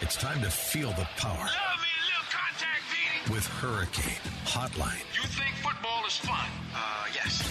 [0.00, 1.48] It's time to feel the power.
[3.30, 4.98] With Hurricane Hotline.
[5.14, 6.48] You think football is fun?
[6.74, 7.42] Uh, yes.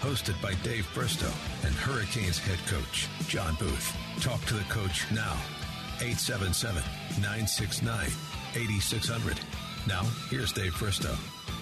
[0.00, 1.30] Hosted by Dave Bristow
[1.64, 3.96] and Hurricanes head coach, John Booth.
[4.20, 5.36] Talk to the coach now.
[6.00, 6.82] 877
[7.20, 8.06] 969
[8.54, 9.38] 8600.
[9.86, 11.14] Now, here's Dave Bristow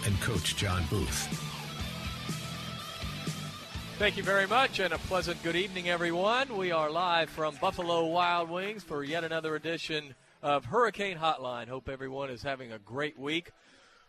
[0.05, 1.56] and Coach John Booth.
[3.99, 6.55] Thank you very much, and a pleasant good evening, everyone.
[6.55, 11.67] We are live from Buffalo Wild Wings for yet another edition of Hurricane Hotline.
[11.69, 13.53] Hope everyone is having a great week.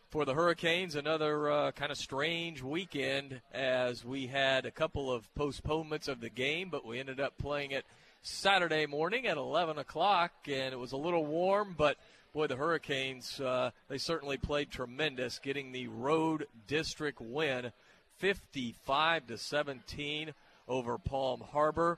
[0.09, 5.33] For the Hurricanes, another uh, kind of strange weekend as we had a couple of
[5.35, 7.85] postponements of the game, but we ended up playing it
[8.21, 11.95] Saturday morning at 11 o'clock, and it was a little warm, but
[12.33, 17.71] boy, the Hurricanes, uh, they certainly played tremendous, getting the road district win
[18.17, 20.33] 55 to 17
[20.67, 21.97] over Palm Harbor,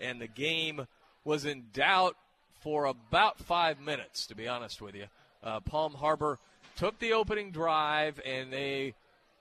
[0.00, 0.86] and the game
[1.24, 2.16] was in doubt
[2.60, 4.26] for about five minutes.
[4.26, 5.06] To be honest with you,
[5.42, 6.38] uh, Palm Harbor
[6.76, 8.94] took the opening drive, and they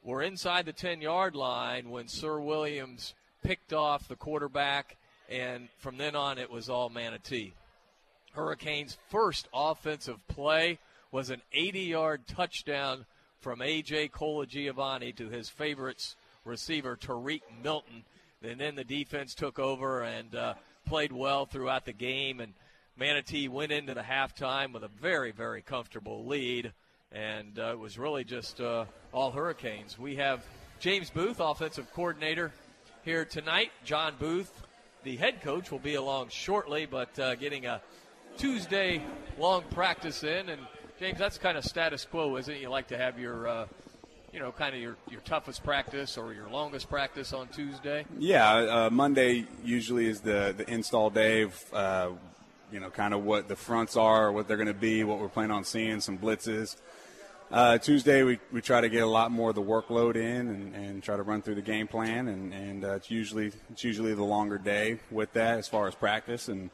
[0.03, 3.13] were inside the 10 yard line when Sir Williams
[3.44, 4.97] picked off the quarterback,
[5.29, 7.53] and from then on, it was all Manatee.
[8.33, 10.79] Hurricanes' first offensive play
[11.11, 13.05] was an 80 yard touchdown
[13.44, 14.08] from A.J.
[14.08, 18.05] Colagiovanni to his favorites receiver, Tariq Milton.
[18.41, 20.53] And then the defense took over and uh,
[20.88, 22.39] played well throughout the game.
[22.39, 22.53] And
[22.97, 26.72] Manatee went into the halftime with a very, very comfortable lead.
[27.11, 30.00] And uh, it was really just uh, all Hurricanes.
[30.00, 30.45] We have
[30.80, 32.53] James Booth, offensive coordinator,
[33.03, 33.72] here tonight.
[33.84, 34.63] John Booth,
[35.03, 37.81] the head coach, will be along shortly, but uh, getting a
[38.38, 39.01] Tuesday
[39.38, 40.47] long practice in.
[40.47, 40.62] And
[41.03, 42.62] James, that's kind of status quo, isn't it?
[42.62, 43.66] You like to have your, uh,
[44.31, 48.06] you know, kind of your, your toughest practice or your longest practice on Tuesday.
[48.18, 51.42] Yeah, uh, Monday usually is the the install day.
[51.42, 52.12] Of, uh,
[52.72, 55.28] you know, kind of what the fronts are, what they're going to be, what we're
[55.28, 56.78] planning on seeing, some blitzes.
[57.52, 60.74] Uh, Tuesday, we, we try to get a lot more of the workload in and,
[60.74, 64.13] and try to run through the game plan, and, and uh, it's usually it's usually
[64.13, 66.69] the longer day with that as far as practice, and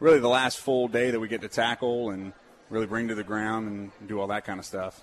[0.00, 2.32] really the last full day that we get to tackle and
[2.74, 5.00] really bring to the ground and do all that kind of stuff.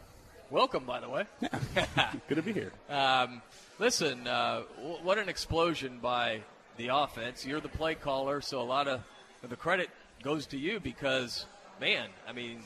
[0.50, 1.24] Welcome, by the way.
[1.42, 2.14] Yeah.
[2.28, 2.74] Good to be here.
[2.90, 3.42] Um,
[3.80, 6.42] listen, uh, w- what an explosion by
[6.76, 7.46] the offense.
[7.46, 9.00] You're the play caller, so a lot of
[9.48, 9.90] the credit
[10.22, 11.46] goes to you because,
[11.80, 12.62] man, I mean,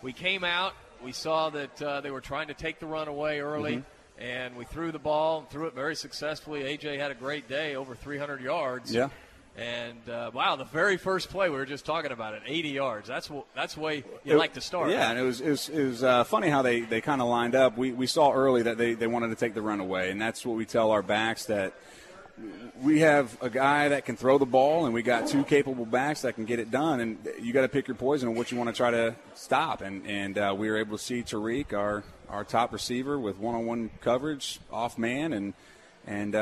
[0.00, 0.72] we came out,
[1.04, 3.84] we saw that uh, they were trying to take the run away early,
[4.18, 6.62] and we threw the ball and threw it very successfully.
[6.62, 8.90] AJ had a great day, over 300 yards.
[8.90, 9.10] Yeah.
[9.56, 13.08] And uh, wow, the very first play we were just talking about it, 80 yards.
[13.08, 14.90] That's that's the way you like to start.
[14.90, 17.28] Yeah, and it was it was, it was uh, funny how they, they kind of
[17.28, 17.78] lined up.
[17.78, 20.44] We, we saw early that they, they wanted to take the run away, and that's
[20.44, 21.72] what we tell our backs that
[22.82, 26.20] we have a guy that can throw the ball, and we got two capable backs
[26.22, 27.00] that can get it done.
[27.00, 29.80] And you got to pick your poison on what you want to try to stop.
[29.80, 33.90] And and uh, we were able to see Tariq, our our top receiver, with one-on-one
[34.02, 35.54] coverage, off man, and
[36.06, 36.34] and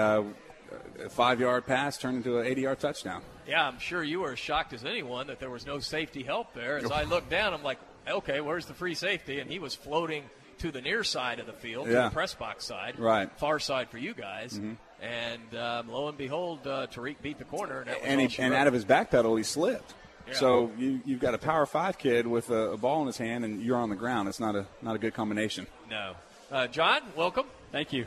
[1.04, 3.22] a five-yard pass turned into an 80-yard touchdown.
[3.46, 6.54] Yeah, I'm sure you were as shocked as anyone that there was no safety help
[6.54, 6.78] there.
[6.78, 9.40] As I looked down, I'm like, okay, where's the free safety?
[9.40, 10.24] And he was floating
[10.58, 13.28] to the near side of the field, to the press box side, Right.
[13.28, 13.36] Mm-hmm.
[13.38, 14.58] far side for you guys.
[15.02, 18.66] And um, lo and behold, uh, Tariq beat the corner, and, and he, and out
[18.66, 19.92] of his back pedal, he slipped.
[20.26, 20.32] Yeah.
[20.34, 23.44] So you you've got a power five kid with a, a ball in his hand,
[23.44, 24.28] and you're on the ground.
[24.28, 25.66] It's not a not a good combination.
[25.90, 26.14] no,
[26.50, 27.44] uh, John, welcome.
[27.72, 28.06] Thank you.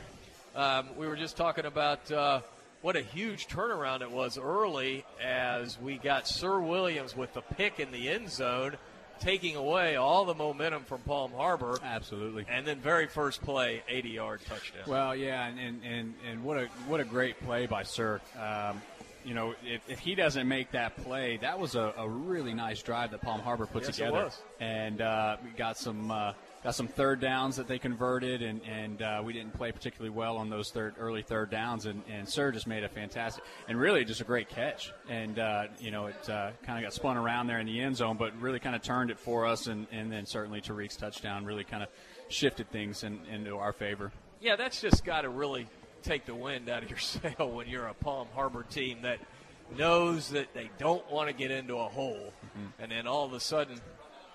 [0.56, 2.40] Um, we were just talking about uh,
[2.82, 7.80] what a huge turnaround it was early as we got Sir Williams with the pick
[7.80, 8.76] in the end zone,
[9.20, 11.78] taking away all the momentum from Palm Harbor.
[11.82, 12.46] Absolutely.
[12.48, 14.82] And then very first play, 80 yard touchdown.
[14.86, 18.20] Well, yeah, and, and, and, and what a what a great play by Sir.
[18.40, 18.80] Um,
[19.24, 22.80] you know, if, if he doesn't make that play, that was a, a really nice
[22.82, 24.30] drive that Palm Harbor put Yes, together,
[24.60, 26.32] and uh, we got some uh,
[26.62, 30.36] got some third downs that they converted, and and uh, we didn't play particularly well
[30.36, 34.04] on those third early third downs, and, and Sir just made a fantastic and really
[34.04, 37.46] just a great catch, and uh, you know it uh, kind of got spun around
[37.46, 40.10] there in the end zone, but really kind of turned it for us, and, and
[40.10, 41.88] then certainly Tariq's touchdown really kind of
[42.28, 44.12] shifted things in, into our favor.
[44.40, 45.66] yeah, that's just got to really
[46.02, 49.18] take the wind out of your sail when you're a Palm Harbor team that
[49.76, 52.32] knows that they don't want to get into a hole,
[52.78, 53.80] and then all of a sudden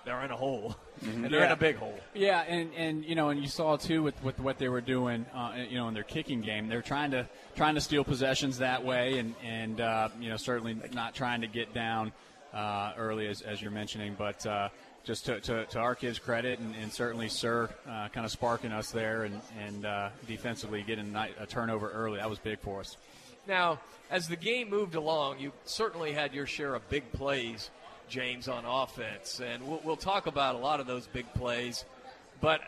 [0.04, 1.98] they're in a hole, and they're in a big hole.
[2.14, 5.26] Yeah, and, and you know, and you saw too with, with what they were doing,
[5.34, 6.68] uh, you know, in their kicking game.
[6.68, 10.76] They're trying to trying to steal possessions that way, and and uh, you know, certainly
[10.92, 12.12] not trying to get down
[12.52, 14.14] uh, early as, as you're mentioning.
[14.16, 14.68] But uh,
[15.04, 18.72] just to, to, to our kids' credit, and, and certainly Sir uh, kind of sparking
[18.72, 22.18] us there, and and uh, defensively getting a turnover early.
[22.18, 22.96] That was big for us.
[23.46, 23.80] Now,
[24.10, 27.70] as the game moved along, you certainly had your share of big plays,
[28.08, 31.84] James, on offense, and we'll, we'll talk about a lot of those big plays.
[32.40, 32.60] But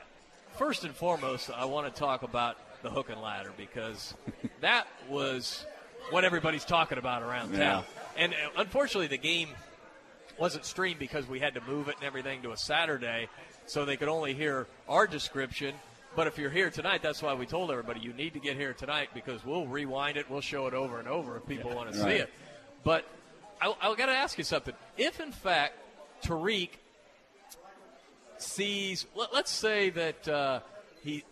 [0.56, 4.14] first and foremost, I want to talk about the hook and ladder because
[4.60, 5.64] that was
[6.10, 7.84] what everybody's talking about around town.
[8.16, 9.48] And uh, unfortunately, the game
[10.38, 13.28] wasn't streamed because we had to move it and everything to a Saturday,
[13.66, 15.74] so they could only hear our description.
[16.14, 18.72] But if you're here tonight, that's why we told everybody you need to get here
[18.72, 21.96] tonight because we'll rewind it, we'll show it over and over if people want to
[21.98, 22.20] see Right.
[22.20, 22.30] it.
[22.84, 23.04] But
[23.60, 24.74] I, I got to ask you something.
[24.96, 25.74] If in fact
[26.22, 26.70] Tariq
[28.38, 30.60] sees, let, let's say that uh,
[31.02, 31.24] he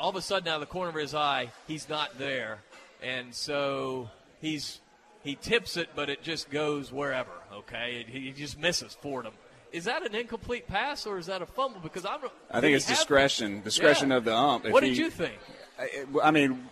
[0.00, 2.58] all of a sudden out of the corner of his eye he's not there,
[3.02, 4.80] and so he's
[5.22, 7.30] he tips it, but it just goes wherever.
[7.52, 9.32] Okay, he he just misses Fordham.
[9.70, 11.80] Is that an incomplete pass or is that a fumble?
[11.80, 12.20] Because I'm.
[12.50, 14.16] I think it's discretion, discretion Yeah.
[14.16, 14.64] of the ump.
[14.66, 15.38] If What did he- you think?
[15.78, 16.68] I, I mean,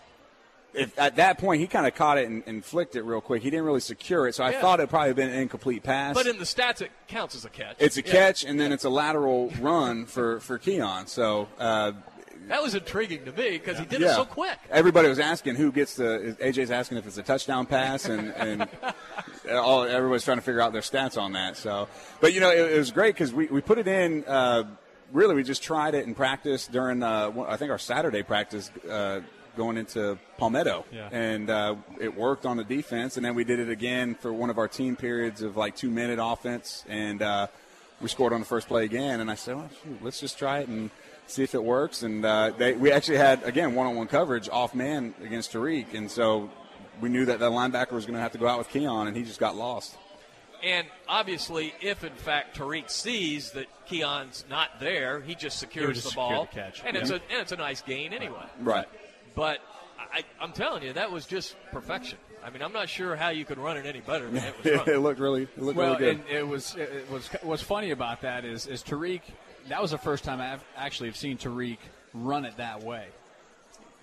[0.76, 3.42] if at that point he kind of caught it and, and flicked it real quick.
[3.42, 4.60] He didn't really secure it, so I Yeah.
[4.60, 6.14] thought it probably been an incomplete pass.
[6.14, 7.76] But in the stats, it counts as a catch.
[7.78, 8.12] it's a Yeah.
[8.12, 11.06] catch, and then it's a lateral run for for Keon.
[11.06, 11.48] So.
[11.58, 11.92] Uh,
[12.48, 14.12] That was intriguing to me because he did yeah.
[14.12, 14.56] it so quick.
[14.70, 16.36] Everybody was asking who gets the.
[16.40, 18.68] AJ's asking if it's a touchdown pass, and, and
[19.50, 21.56] all everybody's trying to figure out their stats on that.
[21.56, 21.88] So,
[22.20, 24.24] but you know, it, it was great because we, we put it in.
[24.26, 24.62] Uh,
[25.12, 28.70] really, we just tried it in practice during uh, I think our Saturday practice.
[28.88, 29.22] Uh,
[29.56, 31.08] Going into Palmetto, Yeah.
[31.10, 34.50] and uh, it worked on the defense, and then we did it again for one
[34.50, 37.46] of our team periods of like two minute offense, and uh,
[38.00, 39.20] we scored on the first play again.
[39.20, 40.90] And I said, well, shoot, let's just try it and
[41.26, 42.02] see if it works.
[42.02, 45.94] And uh, they, we actually had again one on one coverage off man against Tariq,
[45.94, 46.50] and so
[47.00, 49.16] we knew that the linebacker was going to have to go out with Keon, and
[49.16, 49.96] he just got lost.
[50.62, 56.04] And obviously, if in fact Tariq sees that Keon's not there, he just secures just
[56.04, 56.82] the secure ball, the catch.
[56.84, 58.44] and it's a and it's a nice gain anyway.
[58.60, 58.86] Right.
[59.36, 59.60] But
[60.12, 62.18] I, I'm telling you, that was just perfection.
[62.44, 64.66] I mean, I'm not sure how you could run it any better than it was
[64.88, 66.20] it looked really, it looked Well, really good.
[66.26, 69.20] and it was it it was what's funny about that is is Tariq.
[69.68, 71.78] That was the first time I've actually have seen Tariq
[72.14, 73.06] run it that way.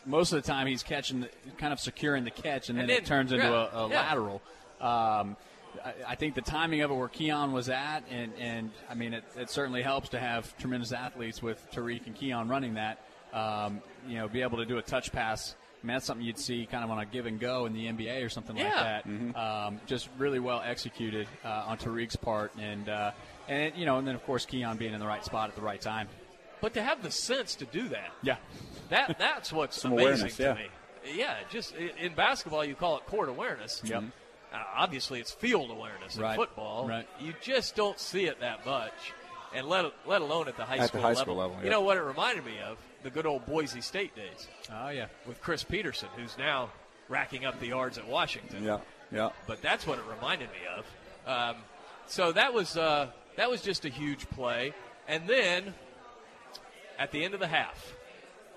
[0.06, 2.90] Most of the time, he's catching, the, kind of securing the catch, and then, And
[2.90, 4.02] then- it turns into yeah, a, a yeah.
[4.02, 4.42] lateral.
[4.82, 5.38] Um,
[5.84, 9.14] I, I think the timing of it, where Keon was at, and, and I mean,
[9.14, 13.00] it, it certainly helps to have tremendous athletes with Tariq and Keon running that.
[13.34, 15.56] Um, you know, be able to do a touch pass.
[15.82, 17.88] I mean, that's something you'd see kind of on a give and go in the
[17.88, 19.02] NBA or something like Yeah.
[19.04, 19.38] that.
[19.38, 23.12] Um, just really well executed uh, on Tariq's part, and uh,
[23.50, 25.62] and you know, and then of course Keon being in the right spot at the
[25.62, 26.08] right time.
[26.62, 28.38] But to have the sense to do that, Yeah,
[28.90, 30.54] that that's what's Some amazing awareness, to yeah.
[30.54, 30.68] me.
[31.16, 33.82] Yeah, just in basketball, you call it court awareness.
[33.84, 34.04] Yep.
[34.54, 36.88] Uh, obviously, it's field awareness in Right, football.
[36.88, 37.06] right.
[37.20, 38.94] You just don't see it that much,
[39.54, 41.22] and let let alone at the high At the school high level.
[41.24, 42.78] school level, You know what it reminded me of?
[43.04, 46.70] The good old Boise State days oh yeah, with Chris Petersen, who's now
[47.10, 48.64] racking up the yards at Washington.
[48.64, 48.80] yeah,
[49.12, 49.30] yeah.
[49.46, 50.86] but that's what it reminded me of.
[51.28, 51.62] Um,
[52.08, 54.74] so that was uh, that was just a huge play,
[55.08, 55.74] and then
[56.98, 57.94] at the end of the half,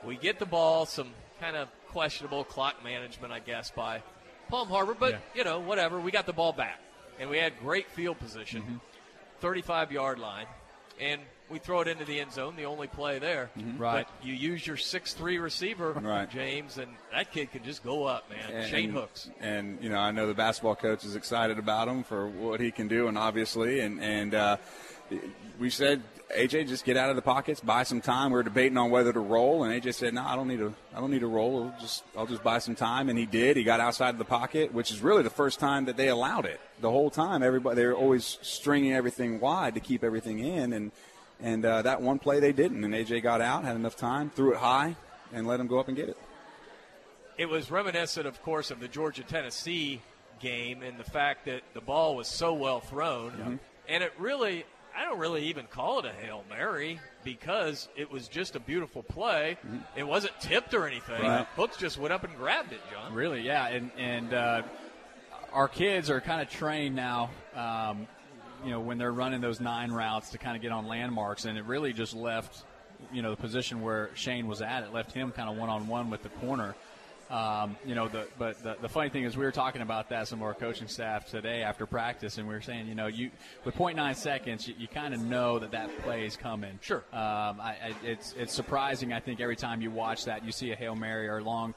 [0.04, 0.86] we get the ball.
[0.86, 1.08] Some
[1.40, 4.02] kind of questionable clock management, I guess, by
[4.48, 5.18] Palm Harbor, but Yeah.
[5.34, 5.98] you know, whatever.
[5.98, 6.78] We got the ball back,
[7.18, 8.76] and we had great field position, Mm-hmm.
[9.40, 10.46] 35 yard line,
[11.00, 12.56] and we throw it into the end zone.
[12.56, 14.06] The only play there, Right.
[14.06, 16.28] But you use your six three receiver, Right.
[16.28, 18.62] James, and that kid can just go up, man.
[18.62, 19.30] And- Shane Hooks.
[19.40, 22.70] And you know, I know the basketball coach is excited about him for what he
[22.70, 24.56] can do, and obviously, and and uh,
[25.58, 26.02] we said,
[26.36, 28.30] AJ, just get out of the pockets, buy some time.
[28.32, 30.74] We were debating on whether to roll, and AJ said, No, I don't need to.
[30.94, 31.64] I don't need to roll.
[31.72, 33.56] I'll just I'll just buy some time, and he did.
[33.56, 36.44] He got outside of the pocket, which is really the first time that they allowed
[36.44, 36.60] it.
[36.80, 40.90] The whole time, everybody they were always stringing everything wide to keep everything in, and
[41.40, 44.52] and uh, that one play they didn't, and AJ got out, had enough time, threw
[44.52, 44.96] it high,
[45.32, 46.16] and let him go up and get it.
[47.36, 50.00] it was reminiscent, of course, of the Georgia Tennessee
[50.40, 53.58] game and the fact that the ball was so well thrown.
[53.88, 54.64] And it really,
[54.96, 59.02] I don't really even call it a Hail Mary because it was just a beautiful
[59.02, 59.58] play.
[59.96, 61.22] It wasn't tipped or anything.
[61.22, 61.46] Right.
[61.56, 63.12] Hooks just went up and grabbed it, John.
[63.14, 64.62] really, yeah, and and uh,
[65.52, 67.30] our kids are kind of trained now.
[67.54, 68.06] Um,
[68.64, 71.58] you know, when they're running those nine routes to kind of get on landmarks, and
[71.58, 72.64] it really just left,
[73.12, 74.84] you know, the position where Shane was at.
[74.84, 76.74] It left him kind of one on one with the corner.
[77.28, 80.28] Um, you know, the, but the, the funny thing is, we were talking about that
[80.28, 83.30] some of our coaching staff today after practice, and we were saying, you know, you
[83.64, 86.78] with 0.9 seconds, you, you kind of know that that play is coming.
[86.82, 87.04] Sure.
[87.12, 89.12] Um, I, I, it's it's surprising.
[89.12, 91.74] I think every time you watch that, you see a hail mary or a long,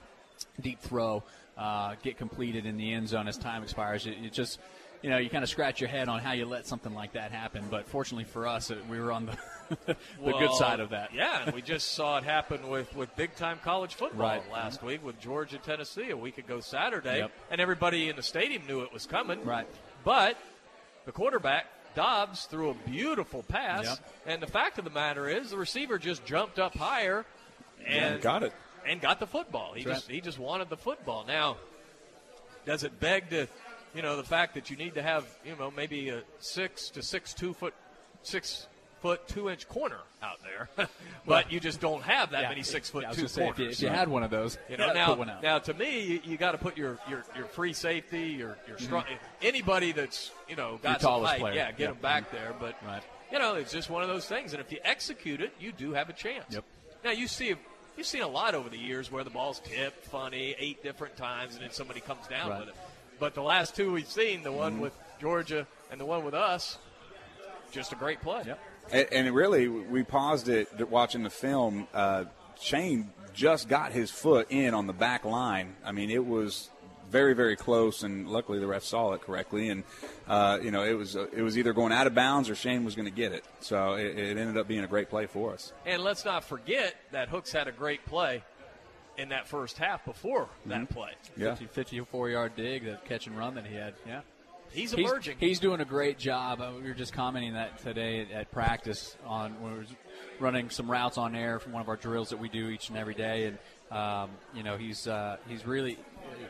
[0.61, 1.23] deep throw
[1.59, 4.07] uh, get completed in the end zone as time expires.
[4.07, 4.59] It, it just
[5.01, 7.31] you know, you kind of scratch your head on how you let something like that
[7.31, 7.63] happen.
[7.69, 9.37] But fortunately for us, it, we were on the
[9.85, 11.13] the Well, good side of that.
[11.13, 14.51] Yeah, and we just saw it happen with, with big time college football Right.
[14.51, 17.31] last week with Georgia, Tennessee, a week ago Saturday, Yep.
[17.51, 19.43] and everybody in the stadium knew it was coming.
[19.45, 19.67] Right.
[20.03, 20.37] But
[21.05, 21.65] the quarterback
[21.95, 23.97] Dobbs threw a beautiful pass, Yep.
[24.27, 27.25] and the fact of the matter is the receiver just jumped up higher
[27.87, 28.53] and got it.
[28.85, 29.73] and got the football.
[29.73, 31.25] He That's just he just wanted the football.
[31.25, 31.57] Now,
[32.65, 33.47] does it beg to,
[33.95, 37.01] you know, the fact that you need to have, you know, maybe a six to
[37.01, 37.73] six two foot,
[38.23, 38.67] six
[39.01, 40.87] foot two inch corner out there,
[41.25, 42.49] but you just don't have that Yeah.
[42.49, 43.75] many six foot Yeah, two gonna say, if you, corners.
[43.77, 46.51] if you had one of those, You know, now, now to me, you, you got
[46.51, 49.05] to put your, your, your free safety, your your strong
[49.41, 51.15] anybody that's you know got some Mm-hmm.
[51.23, 51.53] tallest height, player.
[51.55, 51.89] yeah, get Yep.
[51.93, 52.53] them back there.
[52.59, 53.01] But Right.
[53.31, 55.93] you know, it's just one of those things, and if you execute it, you do
[55.93, 56.53] have a chance.
[56.53, 56.63] Yep.
[57.03, 57.55] Now you see.
[57.97, 61.55] You've seen a lot over the years where the ball's tipped funny eight different times,
[61.55, 62.59] and then somebody comes down Right.
[62.61, 62.75] with it.
[63.19, 64.57] But the last two we've seen, the Mm-hmm.
[64.59, 66.77] one with Georgia and the one with us,
[67.71, 68.43] just a great play.
[68.45, 68.59] Yep.
[68.91, 71.87] And, and really, we paused it watching the film.
[71.93, 72.25] Uh,
[72.59, 75.75] Shane just got his foot in on the back line.
[75.85, 76.69] I mean, it was
[77.11, 79.69] very, very close, and luckily the ref saw it correctly.
[79.69, 79.83] And
[80.27, 82.83] uh, you know, it was uh, it was either going out of bounds or Shane
[82.85, 83.43] was going to get it.
[83.61, 85.73] So it, it ended up being a great play for us.
[85.85, 88.43] And let's not forget that Hooks had a great play
[89.19, 91.11] in that first half before that play.
[91.35, 91.55] Yeah.
[91.55, 93.93] 50, 54 yard dig, the catch and run that he had.
[94.07, 94.21] Yeah.
[94.71, 95.37] He's He's, emerging.
[95.39, 96.61] he's doing a great job.
[96.61, 99.85] Uh, we were just commenting that today at, at practice on when we were
[100.39, 102.97] running some routes on air from one of our drills that we do each and
[102.97, 103.57] every day, and
[103.97, 105.97] um, you know he's uh, he's really,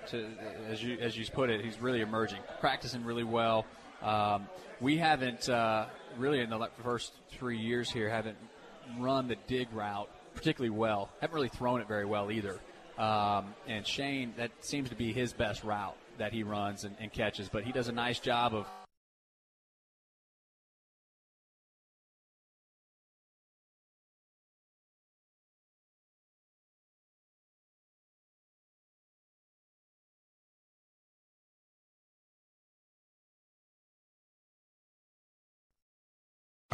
[0.07, 0.27] to,
[0.69, 3.65] as you as you put it, he's really emerging, practicing really well.
[4.01, 4.49] Um,
[4.81, 5.85] we haven't uh,
[6.17, 8.37] really in the first three years here haven't
[8.97, 11.09] run the dig route particularly well.
[11.21, 12.59] Haven't really thrown it very well either.
[12.97, 17.11] Um, and Shane, that seems to be his best route that he runs and, and
[17.11, 17.47] catches.
[17.47, 18.67] But he does a nice job of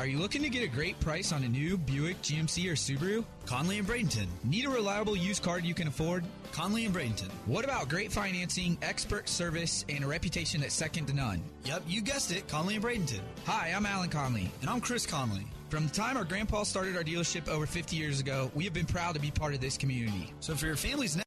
[0.05, 3.25] Are you looking to get a great price on a new Buick, GMC, or Subaru?
[3.47, 4.27] Conley and Bradenton.
[4.43, 6.23] Need a reliable used car you can afford?
[6.51, 7.31] Conley and Bradenton.
[7.47, 11.41] What about great financing, expert service, and a reputation that's second to none?
[11.63, 13.21] Yep, you guessed it, Conley and Bradenton.
[13.47, 14.51] Hi, I'm Alan Conley.
[14.61, 15.47] And I'm Chris Conley.
[15.71, 18.85] From the time our grandpa started our dealership over 50 years ago, we have been
[18.85, 20.31] proud to be part of this community.
[20.39, 21.25] So for your family's next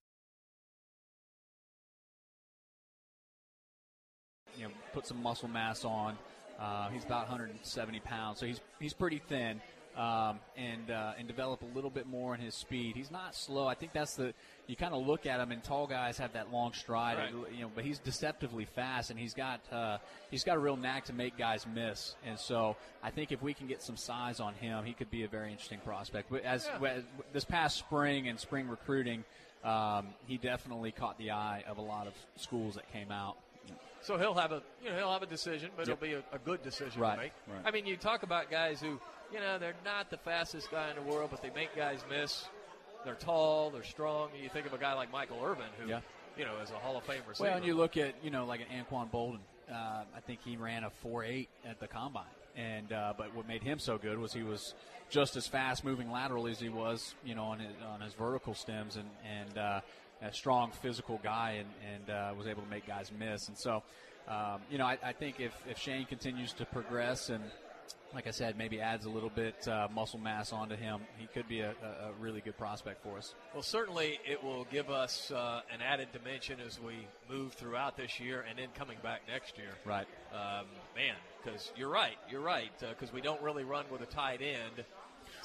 [4.56, 6.16] you know put some muscle mass on.
[6.58, 9.60] Uh, he's about 170 pounds, so he's he's pretty thin.
[9.96, 12.94] Um, and uh, and develop a little bit more in his speed.
[12.94, 13.66] He's not slow.
[13.66, 14.32] I think that's the
[14.68, 17.18] you kind of look at him, and tall guys have that long stride.
[17.18, 17.52] Right.
[17.52, 19.98] You know, but he's deceptively fast, and he's got uh,
[20.30, 22.14] he's got a real knack to make guys miss.
[22.24, 25.24] And so I think if we can get some size on him, he could be
[25.24, 26.30] a very interesting prospect.
[26.30, 29.24] But As, as this past spring and spring recruiting,
[29.64, 33.36] um, he definitely caught the eye of a lot of schools that came out.
[34.02, 35.96] So he'll have a you know he'll have a decision, but Yep.
[36.02, 37.16] it'll be a, a good decision Right.
[37.16, 37.32] to make.
[37.48, 37.62] Right.
[37.64, 38.98] I mean, you talk about guys who
[39.32, 42.46] you know they're not the fastest guy in the world, but they make guys miss.
[43.04, 44.30] They're tall, they're strong.
[44.40, 46.00] You think of a guy like Michael Irvin, who Yeah.
[46.36, 47.48] you know is a Hall of Fame receiver.
[47.48, 49.40] Well, and you look at you know like an Anquan Boldin.
[49.70, 52.24] Uh, I think he ran a four eight at the combine,
[52.56, 54.74] and uh, but what made him so good was he was
[55.10, 58.54] just as fast moving laterally as he was you know on his, on his vertical
[58.54, 59.80] stems, and and uh,
[60.22, 63.48] a strong physical guy, and and uh, was able to make guys miss.
[63.48, 63.82] And so,
[64.28, 67.42] um, you know, I, I think if if Shane continues to progress and
[68.14, 71.00] like I said, maybe adds a little bit uh, muscle mass onto him.
[71.18, 73.34] He could be a, a, really good prospect for us.
[73.52, 78.18] Well, certainly it will give us uh, an added dimension as we move throughout this
[78.18, 79.70] year and then coming back next year.
[79.84, 80.06] Right.
[80.32, 82.16] Um, man, because you're right.
[82.30, 82.72] You're right.
[82.80, 84.84] Because we don't really run with a tight end.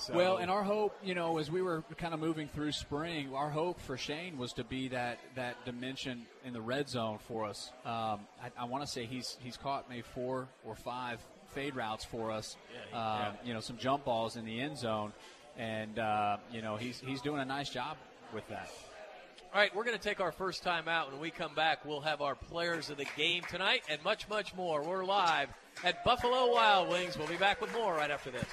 [0.03, 3.33] So, Well, and our hope, you know, as we were kind of moving through spring,
[3.33, 7.45] our hope for Shane was to be that that dimension in the red zone for
[7.45, 7.71] us.
[7.85, 11.21] Um, I, I want to say he's he's caught maybe four or five
[11.55, 12.57] fade routes for us.
[12.91, 13.47] Yeah, um, yeah.
[13.47, 15.13] You know, some jump balls in the end zone,
[15.57, 17.95] and uh, you know he's he's doing a nice job
[18.33, 18.69] with that.
[19.53, 21.11] All right, we're going to take our first time out.
[21.11, 24.53] When we come back, we'll have our players of the game tonight and much, much
[24.55, 24.81] more.
[24.81, 25.47] We're live
[25.83, 27.17] at Buffalo Wild Wings.
[27.17, 28.47] We'll be back with more right after this.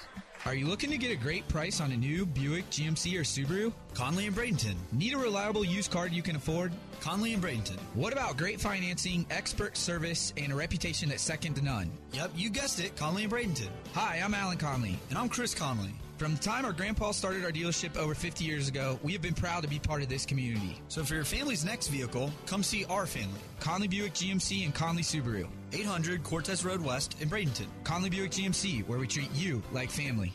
[0.47, 3.73] Are you looking to get a great price on a new Buick, GMC, or Subaru?
[3.93, 4.75] Conley and Bradenton.
[4.91, 6.73] Need a reliable used car you can afford?
[7.01, 7.79] Conley and Bradenton.
[7.93, 11.91] What about great financing, expert service, and a reputation that's second to none?
[12.13, 13.69] Yep, you guessed it, Conley and Bradenton.
[13.93, 14.99] Hi, I'm Alan Conley.
[15.11, 15.95] And I'm Chris Conley.
[16.21, 19.33] From the time our grandpa started our dealership over 50 years ago, we have been
[19.33, 20.79] proud to be part of this community.
[20.89, 23.41] So for your family's next vehicle, come see our family.
[23.59, 25.49] Conley Buick GMC and Conley Subaru.
[25.73, 27.69] 800 Cortez Road West in Bradenton.
[27.85, 30.35] Conley Buick GMC, where we treat you like family.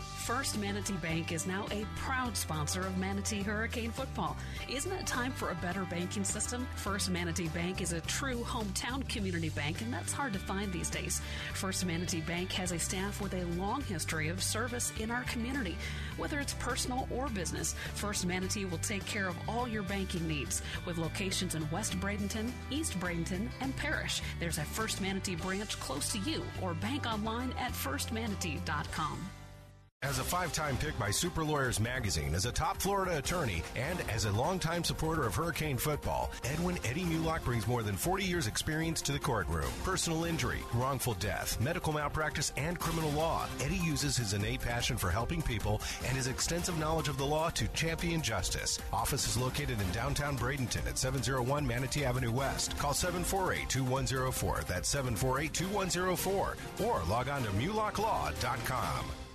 [0.00, 4.36] First Manatee Bank is now a proud sponsor of Manatee Hurricane football.
[4.68, 6.68] Isn't it time for a better banking system?
[6.76, 10.90] First Manatee Bank is a true hometown community bank, and that's hard to find these
[10.90, 11.22] days.
[11.54, 15.76] First Manatee Bank has a staff with a long history of service in our community.
[16.16, 20.62] Whether it's personal or business, First Manatee will take care of all your banking needs.
[20.86, 26.12] With locations in West Bradenton, East Bradenton, and Parrish, there's a First Manatee branch close
[26.12, 29.18] to you or bank online at firstmanatee.com.
[30.04, 34.00] As a five time pick by Super Lawyers Magazine, as a top Florida attorney, and
[34.08, 38.46] as a longtime supporter of Hurricane football, Edwin Eddie Mulock brings more than 40 years'
[38.46, 39.68] experience to the courtroom.
[39.82, 43.48] Personal injury, wrongful death, medical malpractice, and criminal law.
[43.60, 47.50] Eddie uses his innate passion for helping people and his extensive knowledge of the law
[47.50, 48.78] to champion justice.
[48.92, 52.78] Office is located in downtown Bradenton at 701 Manatee Avenue West.
[52.78, 54.62] Call 748 2104.
[54.68, 56.56] That's 748 2104.
[56.86, 59.27] Or log on to MulockLaw.com.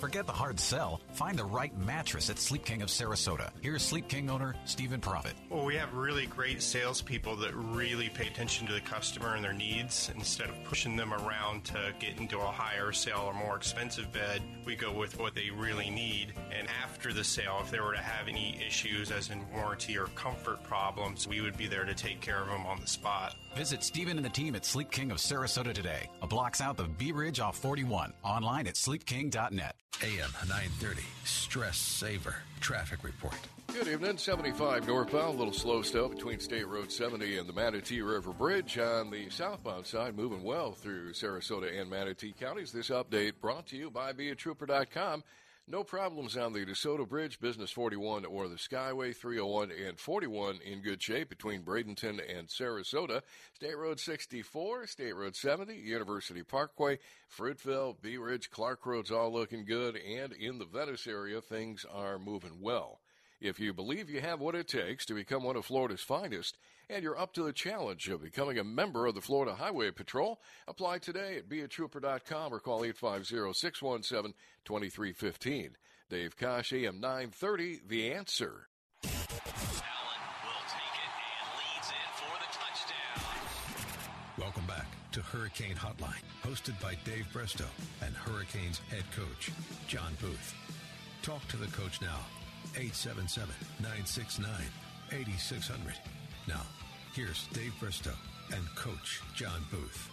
[0.00, 1.02] Forget the hard sell.
[1.12, 3.50] Find the right mattress at Sleep King of Sarasota.
[3.60, 5.34] Here's Sleep King owner Stephen Profit.
[5.50, 9.52] Well, we have really great salespeople that really pay attention to the customer and their
[9.52, 10.10] needs.
[10.16, 14.40] Instead of pushing them around to get into a higher sale or more expensive bed,
[14.64, 16.32] we go with what they really need.
[16.50, 20.06] And after the sale, if they were to have any issues, as in warranty or
[20.14, 23.34] comfort problems, we would be there to take care of them on the spot.
[23.56, 26.96] Visit Stephen and the team at Sleep King of Sarasota today, a block south of
[26.96, 28.12] Bee Ridge off 41.
[28.22, 29.76] Online at sleepking.net.
[30.02, 33.34] AM 930, Stress Saver Traffic Report.
[33.74, 34.16] Good evening.
[34.16, 38.78] 75 northbound, a little slow still between State Road 70 and the Manatee River Bridge.
[38.78, 42.72] On the southbound side, moving well through Sarasota and Manatee counties.
[42.72, 45.22] This update brought to you by BeATrooper.com.
[45.70, 50.82] No problems on the DeSoto Bridge, Business 41 or the Skyway 301 and 41 in
[50.82, 53.22] good shape between Bradenton and Sarasota.
[53.54, 56.98] State Road 64, State Road 70, University Parkway,
[57.32, 62.18] Fruitville, Bee Ridge, Clark Road's all looking good, and in the Venice area, things are
[62.18, 62.98] moving well.
[63.40, 66.58] If you believe you have what it takes to become one of Florida's finest,
[66.92, 70.40] and you're up to the challenge of becoming a member of the Florida Highway Patrol,
[70.66, 75.70] apply today at beatrooper.com or call 850-617-2315.
[76.08, 78.66] Dave Kosh, AM 930, The Answer.
[79.04, 79.14] Allen
[80.42, 83.22] will take it and leads it for the touchdown.
[84.38, 87.68] Welcome back to Hurricane Hotline, hosted by Dave Bristow
[88.04, 89.52] and Hurricanes head coach,
[89.86, 90.54] John Booth.
[91.22, 92.18] Talk to the coach now,
[92.74, 93.48] 877
[93.80, 94.50] 969
[95.12, 95.94] 8600.
[96.48, 96.62] Now,
[97.14, 98.14] here's Dave Bristow
[98.52, 100.10] and Coach John Booth.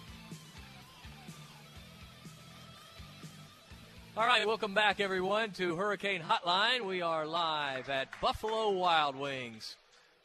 [4.16, 6.86] All right, welcome back, everyone, to Hurricane Hotline.
[6.86, 9.76] We are live at Buffalo Wild Wings.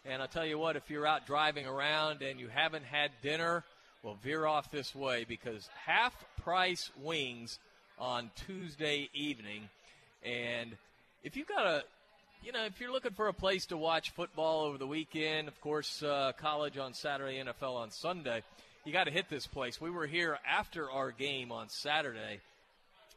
[0.06, 3.64] And I'll tell you what, if you're out driving around and you haven't had dinner,
[4.02, 7.58] well, veer off this way because half price wings
[7.98, 9.68] on Tuesday evening.
[10.24, 10.70] And
[11.22, 11.84] if you've got a
[12.44, 15.60] you know, if you're looking for a place to watch football over the weekend, of
[15.60, 18.42] course, uh, college on Saturday, NFL on Sunday,
[18.84, 19.80] you got to hit this place.
[19.80, 22.40] We were here after our game on Saturday,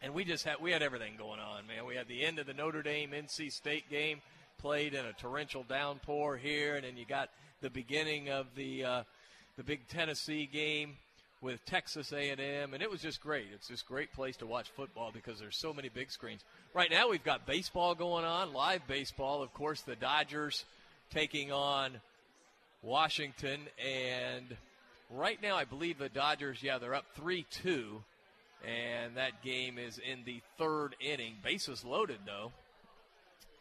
[0.04, 1.88] and we just had we had everything going on, man.
[1.88, 4.22] We had the end of the Notre Dame NC State game
[4.60, 7.30] played in a torrential downpour here, and then you got
[7.62, 9.04] the beginning of the uh,
[9.58, 10.98] the big Tennessee game
[11.46, 13.46] with Texas A&M, and it was just great.
[13.54, 16.42] It's just a great place to watch football because there's so many big screens.
[16.74, 19.44] Right now, we've got baseball going on, live baseball.
[19.44, 20.66] Of course, the Dodgers
[21.14, 21.92] taking on
[22.82, 24.58] Washington, and
[25.12, 28.02] right now, I believe the Dodgers, yeah, they're up three-two,
[28.68, 31.36] and that game is in the third inning.
[31.44, 32.54] Bases loaded though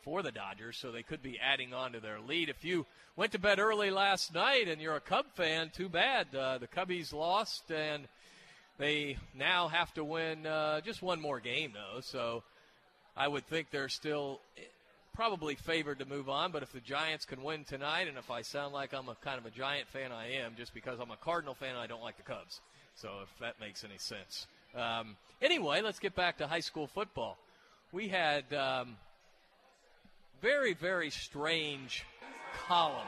[0.05, 2.51] for the Dodgers, so they could be adding on to their lead.
[2.51, 2.85] If you
[3.17, 6.35] went to bed early last night and you're a Cub fan, too bad.
[6.35, 8.07] Uh, the Cubbies lost, and
[8.79, 12.01] they now have to win uh, just one more game, though.
[12.01, 12.43] So
[13.17, 14.41] I would think they're still
[15.15, 16.53] probably favored to move on.
[16.53, 19.39] But if the Giants can win tonight, and if I sound like I'm a kind
[19.39, 22.19] of a Giant fan, I am, just because I'm a Cardinal fan, I don't like
[22.19, 22.61] the Cubs.
[22.95, 24.47] So if that makes any sense.
[24.77, 27.39] Um, anyway, let's get back to high school football.
[27.91, 28.53] We had.
[28.53, 28.97] Um,
[30.41, 32.05] very, very strange
[32.67, 33.07] column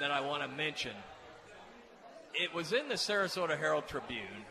[0.00, 0.92] that I want to mention.
[2.34, 4.44] It was in the Sarasota Herald Tribune,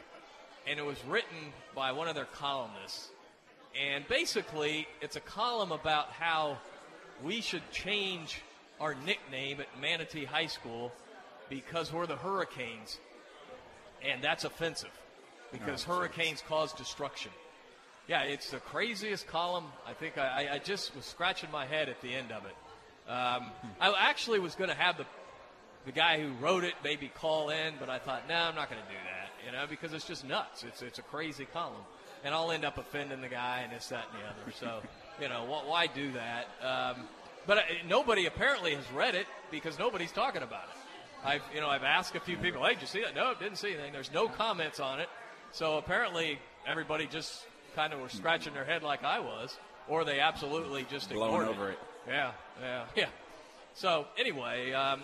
[0.67, 3.09] and it was written by one of their columnists.
[3.79, 6.57] And basically, it's a column about how
[7.23, 8.41] we should change
[8.79, 10.91] our nickname at Manatee High School
[11.49, 12.99] because we're the Hurricanes.
[14.01, 14.91] And that's offensive
[15.51, 17.31] because oh, hurricanes cause destruction.
[18.09, 19.65] Yeah, it's the craziest column.
[19.87, 22.55] I think I, I just was scratching my head at the end of it.
[23.07, 25.05] Um, I actually was going to have the
[25.85, 28.81] the guy who wrote it maybe call in, but I thought, no, I'm not going
[28.81, 30.63] to do that, you know, because it's just nuts.
[30.63, 31.83] It's it's a crazy column,
[32.23, 34.51] and I'll end up offending the guy and this, that, and the other.
[34.59, 34.81] So,
[35.21, 36.47] you know, why do that?
[36.63, 37.03] Um,
[37.45, 41.27] but uh, nobody apparently has read it because nobody's talking about it.
[41.27, 43.13] I've you know I've asked a few people, hey, did you see that?
[43.13, 43.93] No, didn't see anything.
[43.93, 45.09] There's no comments on it.
[45.51, 50.19] So apparently everybody just kind of were scratching their head like I was, or they
[50.19, 51.73] absolutely just blowing ignored over it.
[51.73, 51.79] it.
[52.09, 53.05] Yeah, yeah, yeah.
[53.73, 55.01] So anyway, um,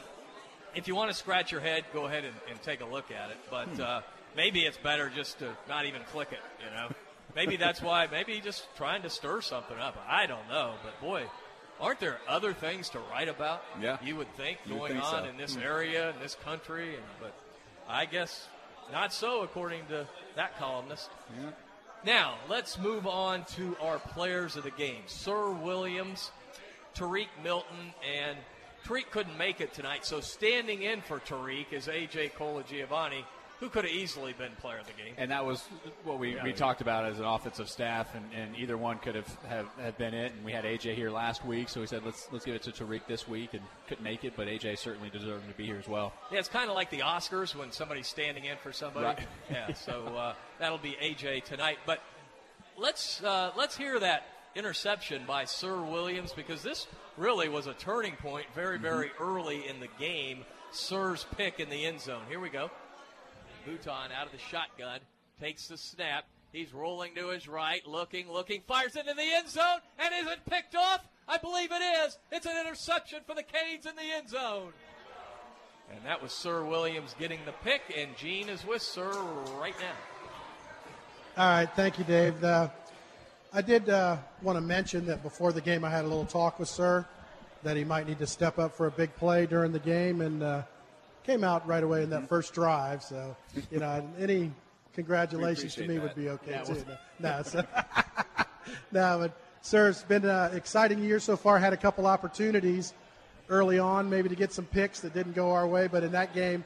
[0.76, 3.32] if you want to scratch your head, go ahead and, and take a look at
[3.32, 3.38] it.
[3.50, 3.82] But hmm.
[3.82, 4.02] uh,
[4.36, 6.40] maybe it's better just to not even click it.
[6.64, 6.90] You know,
[7.36, 8.08] maybe that's why.
[8.12, 9.98] Maybe just trying to stir something up.
[10.08, 11.26] I don't know, but boy.
[11.78, 13.62] Aren't there other things to write about?
[13.82, 15.30] Yeah, you would think you going think on so.
[15.30, 15.62] in this Hmm.
[15.62, 17.34] area, in this country, and, but
[17.90, 18.48] I guess
[18.92, 21.10] not so, according to that columnist.
[21.38, 21.50] Yeah.
[22.06, 25.02] Now, let's move on to our players of the game.
[25.08, 26.30] Sir Williams,
[26.94, 28.38] Tariq Milton, and
[28.86, 32.30] Tariq couldn't make it tonight, so standing in for Tariq is A.J.
[32.38, 33.24] Colagiovanni,
[33.60, 35.14] who could have easily been player of the game.
[35.18, 35.64] And that was
[36.04, 39.38] what we, we talked about as an offensive staff, and, and either one could have,
[39.48, 40.34] have, have been it.
[40.34, 42.72] And we had AJ here last week, so we said let's let's give it to
[42.72, 45.88] Tariq this week, and couldn't make it, but AJ certainly deserved to be here as
[45.88, 46.14] well.
[46.32, 49.06] Yeah, it's kind of like the Oscars when somebody's standing in for somebody.
[49.06, 49.20] Right.
[49.52, 51.78] Yeah, so uh, that'll be AJ tonight.
[51.86, 52.02] But
[52.78, 54.24] let's uh, let's hear that
[54.56, 59.80] interception by Sir Williams because this really was a turning point very very early in
[59.80, 60.44] the game.
[60.72, 62.24] Sir's pick in the end zone.
[62.28, 62.70] Here we go.
[63.66, 65.00] Bhutan out of the shotgun
[65.40, 66.26] takes the snap.
[66.52, 70.40] He's rolling to his right, looking, looking, fires into the end zone, and is it
[70.50, 71.06] picked off?
[71.28, 72.18] I believe it is.
[72.32, 74.72] It's an interception for the Canes in the end zone.
[75.92, 79.12] And that was Sir Williams getting the pick, and Gene is with Sir
[79.60, 79.96] right now.
[81.38, 82.42] All right, thank you, Dave.
[82.44, 82.70] Uh,
[83.52, 86.60] I did uh, want to mention that before the game, I had a little talk
[86.60, 87.06] with Sir
[87.64, 90.42] that he might need to step up for a big play during the game, and
[90.42, 90.62] uh,
[91.26, 93.04] came out right away in that first drive.
[93.04, 93.36] So,
[93.72, 94.52] you know, any
[94.94, 96.86] congratulations to me appreciate would be okay Yeah, too.
[96.88, 97.64] well- No, so,
[98.92, 101.58] no, but Sir, it's been an exciting year so far.
[101.58, 102.94] Had a couple opportunities
[103.50, 106.34] early on, maybe to get some picks that didn't go our way, but in that
[106.36, 106.64] game,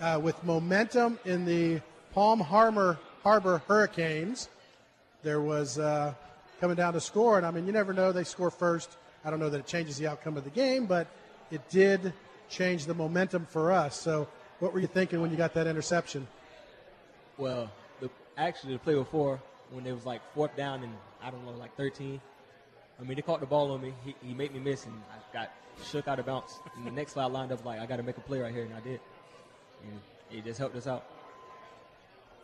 [0.00, 1.80] uh, with momentum in the
[2.12, 4.48] Palm Harbor Harbor Hurricanes,
[5.24, 6.14] there was uh,
[6.60, 8.12] coming down to score, and I mean, you never know.
[8.12, 8.96] They score first.
[9.24, 11.08] I don't know that it changes the outcome of the game, but
[11.50, 12.12] it did
[12.48, 14.00] change the momentum for us.
[14.00, 14.28] So,
[14.58, 16.26] what were you thinking when you got that interception?
[17.38, 21.44] Well, the, actually, the play before, when it was like fourth down and I don't
[21.44, 22.20] know, like 13,
[22.98, 23.92] I mean, they caught the ball on me.
[24.04, 25.50] He, he made me miss, and I got
[25.84, 26.58] shook out of bounds.
[26.76, 28.64] And the next slide lined up like, I got to make a play right here,
[28.64, 29.00] and I did.
[29.82, 31.04] And it just helped us out.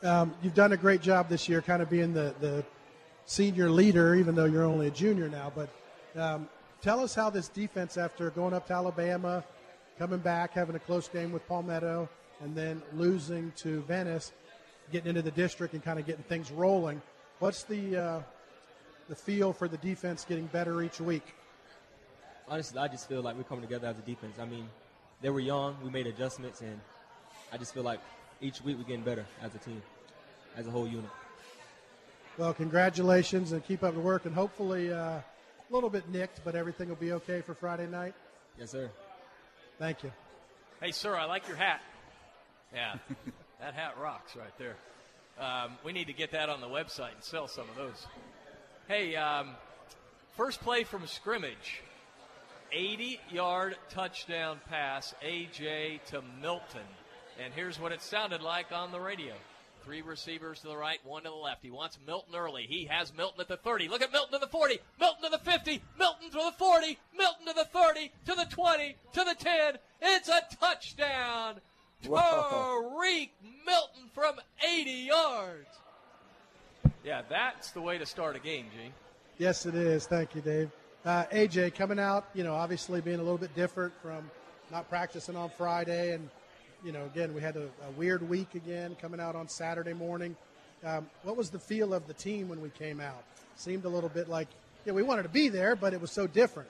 [0.03, 2.65] Um, you've done a great job this year, kind of being the, the
[3.25, 5.53] senior leader, even though you're only a junior now.
[5.55, 5.71] But
[6.21, 6.49] um,
[6.83, 9.45] tell us how this defense, after going up to Alabama,
[9.99, 12.09] coming back, having a close game with Palmetto,
[12.43, 14.33] and then losing to Venice,
[14.91, 17.01] getting into the district and kind of getting things rolling.
[17.39, 18.21] What's the uh,
[19.09, 21.35] the feel for the defense getting better each week?
[22.49, 24.37] Honestly, I just feel like we're coming together as a defense.
[24.41, 24.69] I mean,
[25.21, 26.81] they were young, we made adjustments, and
[27.53, 28.01] I just feel like
[28.41, 29.81] each week we're getting better as a team,
[30.57, 31.11] as a whole unit.
[32.39, 35.25] Well, congratulations and keep up the work, and hopefully uh, a
[35.71, 38.15] little bit nicked, but everything will be okay for Friday night.
[38.59, 38.91] Yes, sir.
[39.83, 40.12] Thank you.
[40.81, 41.81] Hey, sir, I like your hat.
[42.73, 42.95] Yeah.
[43.61, 44.75] That hat rocks right there.
[45.38, 48.07] Um, we need to get that on the website and sell some of those.
[48.88, 49.51] Hey, um,
[50.37, 51.81] first play from scrimmage
[52.73, 56.81] 80 yard touchdown pass, AJ to Milton.
[57.45, 59.35] And here's what it sounded like on the radio.
[59.85, 61.62] Three receivers to the right, one to the left.
[61.62, 62.66] He wants Milton early.
[62.68, 63.88] He has Milton at the 30.
[63.88, 64.79] Look at Milton to the 40.
[65.01, 65.83] Milton to the 50.
[65.99, 66.99] Milton to the 40.
[67.16, 68.12] Milton to the 30.
[68.27, 68.97] To the 20.
[69.14, 69.79] To the 10.
[70.01, 71.61] It's a touchdown.
[72.05, 73.31] Tariq
[73.66, 75.68] Milton from 80 yards.
[77.05, 78.92] Yeah, that's the way to start a game, Gene.
[79.38, 80.07] Yes, it is.
[80.07, 80.71] Thank you, Dave.
[81.05, 84.31] Uh, AJ coming out, you know, obviously being a little bit different from
[84.71, 86.14] not practicing on Friday.
[86.14, 86.31] And,
[86.85, 90.37] you know, again, we had a, a weird week again coming out on Saturday morning.
[90.85, 93.23] Um, what was the feel of the team when we came out?
[93.57, 94.49] Seemed a little bit like,
[94.85, 96.68] yeah, we wanted to be there, but it was so different.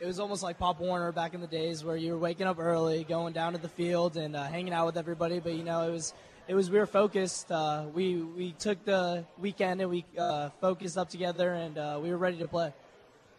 [0.00, 2.58] It was almost like Pop Warner back in the days where you were waking up
[2.58, 5.38] early, going down to the field, and uh, hanging out with everybody.
[5.38, 6.12] But, you know, it was
[6.46, 7.50] it was we were focused.
[7.50, 12.10] Uh, we we took the weekend and we uh, focused up together, and uh, we
[12.10, 12.74] were ready to play.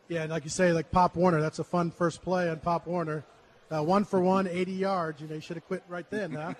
[0.07, 2.87] Yeah, and like you say, like Pop Warner, that's a fun first play on Pop
[2.87, 3.23] Warner.
[3.75, 5.21] Uh, one for one, 80 yards.
[5.21, 6.53] You know, you should have quit right then, huh?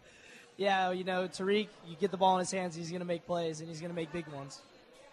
[0.56, 3.26] yeah, you know, Tariq, you get the ball in his hands, he's going to make
[3.26, 4.62] plays, and he's going to make big ones.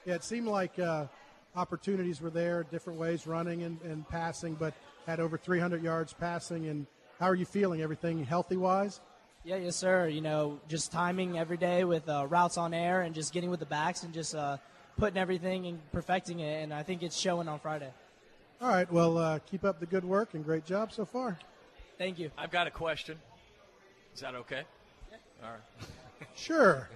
[0.06, 1.08] Yeah, it seemed like uh,
[1.56, 4.74] opportunities were there, different ways, running and, and passing, but
[5.06, 6.68] had over 300 yards passing.
[6.68, 6.88] And
[7.20, 7.82] how are you feeling?
[7.82, 9.02] Everything healthy wise?
[9.44, 10.08] Yeah, yes, sir.
[10.08, 13.60] You know, just timing every day with uh, routes on air and just getting with
[13.60, 14.58] the backs and just uh,
[14.98, 16.64] putting everything and perfecting it.
[16.64, 17.92] And I think it's showing on Friday.
[18.62, 18.92] All right.
[18.92, 21.40] Well, uh, keep up the good work and great job so far.
[21.98, 22.30] Thank you.
[22.38, 23.18] I've got a question.
[24.14, 24.62] Is that okay?
[25.10, 25.18] Yeah.
[25.44, 25.88] All right.
[26.36, 26.88] sure.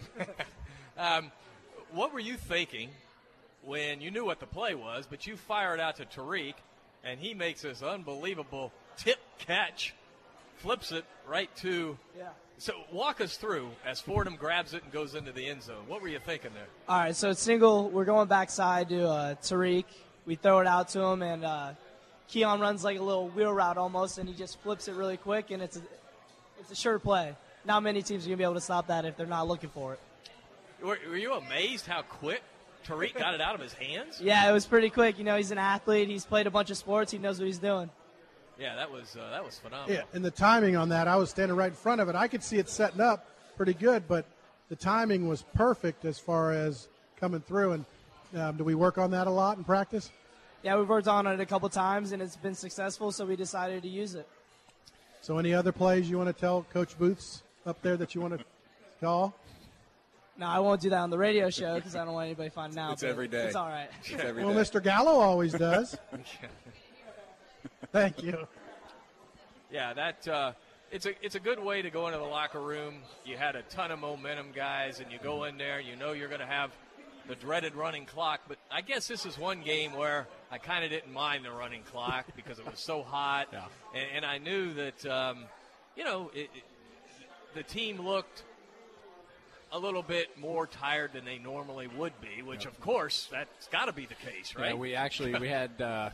[0.96, 1.32] um,
[1.92, 2.90] what were you thinking
[3.64, 6.54] when you knew what the play was, but you fire it out to Tariq,
[7.04, 9.96] and he makes this unbelievable tip catch,
[10.58, 11.98] flips it right to.
[12.16, 12.30] Yeah.
[12.60, 15.86] So walk us through as Fordham grabs it and goes into the end zone.
[15.88, 16.68] What were you thinking there?
[16.88, 17.90] All right, so it's single.
[17.90, 19.86] We're going backside to uh, Tariq.
[20.26, 21.72] We throw it out to him, and uh,
[22.28, 25.52] Keon runs like a little wheel route almost, and he just flips it really quick,
[25.52, 25.82] and it's a,
[26.60, 27.36] it's a sure play.
[27.66, 29.94] Not many teams are gonna be able to stop that if they're not looking for
[29.94, 30.00] it.
[30.82, 32.42] Were, were you amazed how quick
[32.86, 34.20] Tariq got it out of his hands?
[34.22, 35.18] Yeah, it was pretty quick.
[35.18, 36.08] You know, he's an athlete.
[36.10, 37.12] He's played a bunch of sports.
[37.12, 37.90] He knows what he's doing.
[38.60, 39.96] Yeah, that was uh, that was phenomenal.
[39.96, 42.16] Yeah, and the timing on that, I was standing right in front of it.
[42.16, 44.26] I could see it setting up pretty good, but
[44.70, 46.88] the timing was perfect as far as
[47.20, 47.74] coming through.
[47.74, 47.86] And
[48.36, 50.12] um, do we work on that a lot in practice?
[50.64, 53.12] Yeah, we've worked on it a couple times, and it's been successful.
[53.12, 54.28] So we decided to use it.
[55.22, 58.38] So, any other plays you want to tell Coach Booths up there that you want
[58.38, 58.46] to
[59.02, 59.34] call?
[60.38, 62.78] No, I won't do that on the radio show because I don't want anybody finding
[62.78, 62.94] out.
[62.94, 63.46] It's every day.
[63.46, 63.88] It's all right.
[64.04, 64.60] It's every well, day.
[64.60, 64.84] Mr.
[64.84, 65.98] Gallo always does.
[67.92, 68.48] Thank you.
[69.72, 70.52] Yeah, that uh,
[70.92, 72.96] it's a it's a good way to go into the locker room.
[73.26, 75.80] You had a ton of momentum, guys, and you go in there.
[75.80, 76.72] You know you're going to have
[77.28, 78.42] the dreaded running clock.
[78.48, 81.84] But I guess this is one game where I kind of didn't mind the running
[81.84, 83.66] clock because it was so hot, Yeah.
[83.94, 85.46] and, and I knew that um,
[85.96, 86.64] you know it, it,
[87.54, 88.44] the team looked
[89.72, 92.42] a little bit more tired than they normally would be.
[92.42, 94.70] Which, of course, that's got to be the case, right?
[94.70, 96.10] Yeah, we actually we had uh,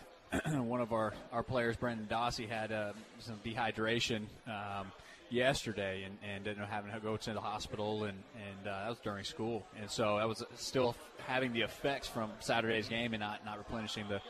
[0.56, 4.92] one of our, our players, Brendan Dossie, had uh, some dehydration um,
[5.32, 8.90] yesterday and, and ended up having to go to the hospital, and, and uh, that
[8.90, 9.66] was during school.
[9.80, 14.06] And so I was still having the effects from Saturday's game and not, not replenishing
[14.10, 14.22] the,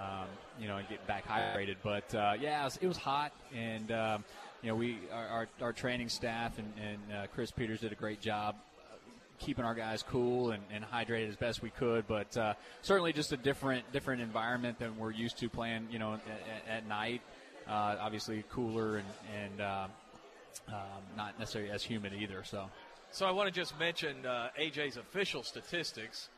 [0.00, 0.26] um,
[0.60, 1.76] you know, and getting back hydrated.
[1.82, 4.24] But uh, yeah, it was, it was hot, and um,
[4.62, 7.96] you know, we our, our, our training staff and, and uh, Chris Peters did a
[7.96, 8.96] great job uh,
[9.38, 12.06] keeping our guys cool and, and hydrated as best we could.
[12.06, 15.88] But uh, certainly just a different different environment than we're used to playing.
[15.90, 16.22] You know, at,
[16.68, 17.22] at night.
[17.68, 19.06] Uh, obviously cooler and
[19.42, 19.88] and uh,
[20.68, 22.42] um, not necessarily as humid either.
[22.44, 22.68] So.
[23.12, 26.28] So I want to just mention uh, AJ's official statistics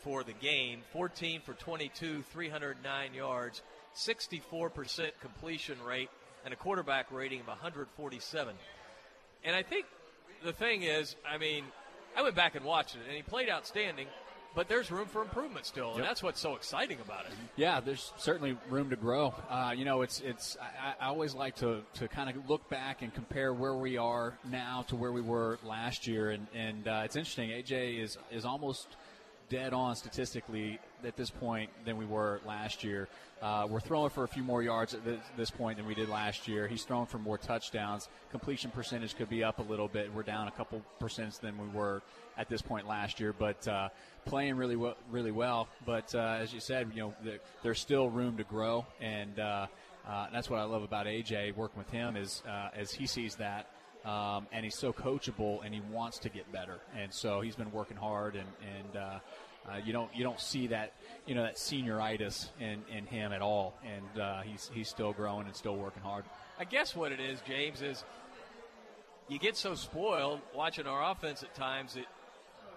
[0.00, 3.62] for the game 14 for 22, 309 yards,
[3.94, 6.08] 64% completion rate,
[6.44, 8.54] and a quarterback rating of 147.
[9.44, 9.86] And I think
[10.44, 11.64] the thing is, I mean,
[12.16, 14.06] I went back and watched it, and he played outstanding,
[14.56, 16.06] but there's room for improvement still, and Yep.
[16.08, 17.32] that's what's so exciting about it.
[17.56, 19.34] Yeah, there's certainly room to grow.
[19.48, 20.56] Uh, you know, it's it's.
[20.60, 24.36] I, I always like to, to kind of look back and compare where we are
[24.50, 27.50] now to where we were last year, and and uh, it's interesting.
[27.50, 28.88] AJ is is almost
[29.48, 33.08] dead on statistically at this point than we were last year.
[33.42, 35.00] Uh, we're throwing for a few more yards at
[35.36, 36.66] this, point than we did last year.
[36.66, 38.08] He's thrown for more touchdowns.
[38.30, 40.12] Completion percentage could be up a little bit.
[40.12, 42.02] We're down a couple percents than we were
[42.38, 43.88] at this point last year, but uh,
[44.24, 45.68] playing really well, really well.
[45.84, 49.66] But uh, as you said, you know, the, there's still room to grow, and uh,
[50.08, 51.54] uh, that's what I love about AJ.
[51.56, 53.68] Working with him is uh, as he sees that.
[54.06, 57.72] Um, and he's so coachable, and he wants to get better, and so he's been
[57.72, 59.18] working hard, and and uh,
[59.68, 60.92] uh, you don't you don't see that
[61.26, 65.46] you know that senioritis in, in him at all, and uh, he's he's still growing
[65.46, 66.24] and still working hard.
[66.58, 68.04] I guess what it is, James, is
[69.28, 72.06] you get so spoiled watching our offense at times that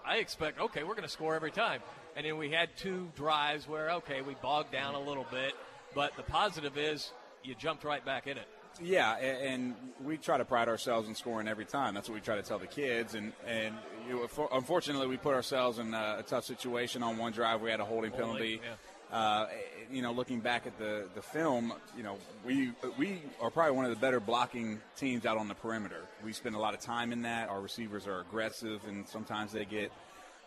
[0.04, 1.80] I expect, okay, we're going to score every time.
[2.16, 5.52] And then we had two drives where, okay, we bogged down a little bit,
[5.94, 7.12] but the positive is
[7.44, 8.48] you jumped right back in it.
[8.82, 11.94] Yeah, and we try to pride ourselves in scoring every time.
[11.94, 13.14] That's what we try to tell the kids.
[13.14, 13.74] And and
[14.08, 17.60] you know, unfortunately, we put ourselves in a, tough situation on one drive.
[17.60, 18.60] We had a holding penalty.
[18.62, 19.16] Yeah.
[19.16, 19.48] Uh,
[19.90, 22.16] you know, looking back at the, the film, you know,
[22.46, 26.02] we we are probably one of the better blocking teams out on the perimeter.
[26.24, 27.48] We spend a lot of time in that.
[27.48, 29.90] Our receivers are aggressive, and sometimes they get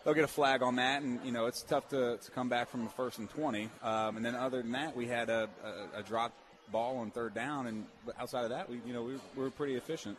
[0.04, 2.70] they'll get a flag on that, and you know it's tough to, to come back
[2.70, 3.70] from a first and twenty.
[3.82, 6.34] Um, and then other than that, we had a, a, a drop
[6.72, 7.86] ball on third down, and
[8.20, 10.18] outside of that, we you know we, we were pretty efficient.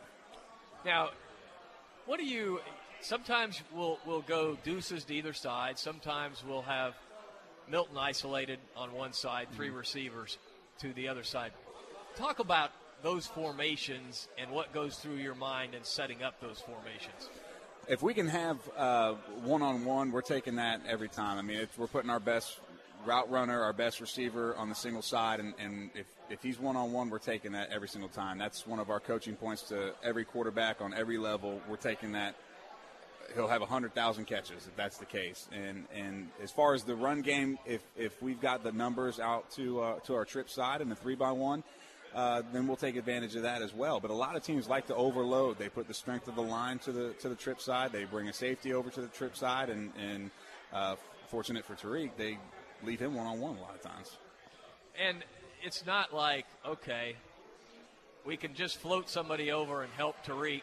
[0.85, 1.09] Now,
[2.05, 2.59] what do you?
[3.01, 5.77] Sometimes we'll we'll go deuces to either side.
[5.77, 6.95] Sometimes we'll have
[7.69, 9.77] Milton isolated on one side, 3 mm-hmm.
[9.77, 10.37] receivers
[10.79, 11.51] to the other side.
[12.15, 12.71] Talk about
[13.03, 17.29] those formations and what goes through your mind in setting up those formations.
[17.87, 18.57] If we can have
[19.43, 21.37] one on one, we're taking that every time.
[21.37, 22.59] I mean, we're putting our best
[23.05, 26.75] route runner, our best receiver on the single side, and, and if, if he's one
[26.75, 28.37] on one, we're taking that every single time.
[28.37, 31.61] That's one of our coaching points to every quarterback on every level.
[31.69, 32.35] We're taking that
[33.33, 35.47] he'll have 100,000 catches if that's the case.
[35.51, 39.49] And and as far as the run game, if if we've got the numbers out
[39.51, 41.63] to uh, to our trip side and the three by one.
[42.13, 43.99] Uh, then we'll take advantage of that as well.
[43.99, 45.59] But a lot of teams like to overload.
[45.59, 47.91] They put the strength of the line to the to the trip side.
[47.91, 50.31] They bring a safety over to the trip side, and and
[50.71, 50.95] uh,
[51.27, 52.37] fortunate for Tariq, they
[52.83, 54.17] leave him one on one a lot of times.
[54.99, 55.23] And
[55.63, 57.15] it's not like okay,
[58.25, 60.61] we can just float somebody over and help Tariq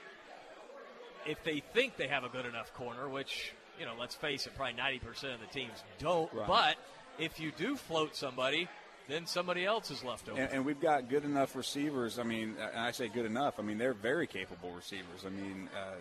[1.26, 4.54] if they think they have a good enough corner, which, you know, let's face it,
[4.56, 6.32] probably 90% of the teams don't.
[6.32, 6.46] Right.
[6.46, 6.76] But
[7.18, 8.68] if you do float somebody,
[9.08, 10.40] then somebody else is left over.
[10.40, 12.18] And, and, we've got good enough receivers.
[12.18, 13.58] I mean, I say good enough.
[13.58, 15.24] I mean, they're very capable receivers.
[15.26, 15.94] I mean, uh,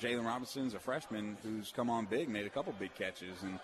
[0.00, 3.58] Jalen Robinson's a freshman who's come on big, made a couple big catches, and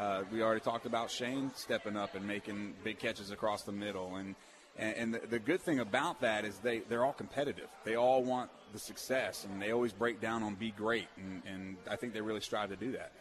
[0.00, 4.16] uh, we already talked about Shane stepping up and making big catches across the middle.
[4.16, 4.34] And
[4.78, 7.68] and, and the, the, good thing about that is they, they're all competitive.
[7.84, 11.08] They all want the success, and they always break down on be great.
[11.16, 13.12] And, and I think they really strive to do that.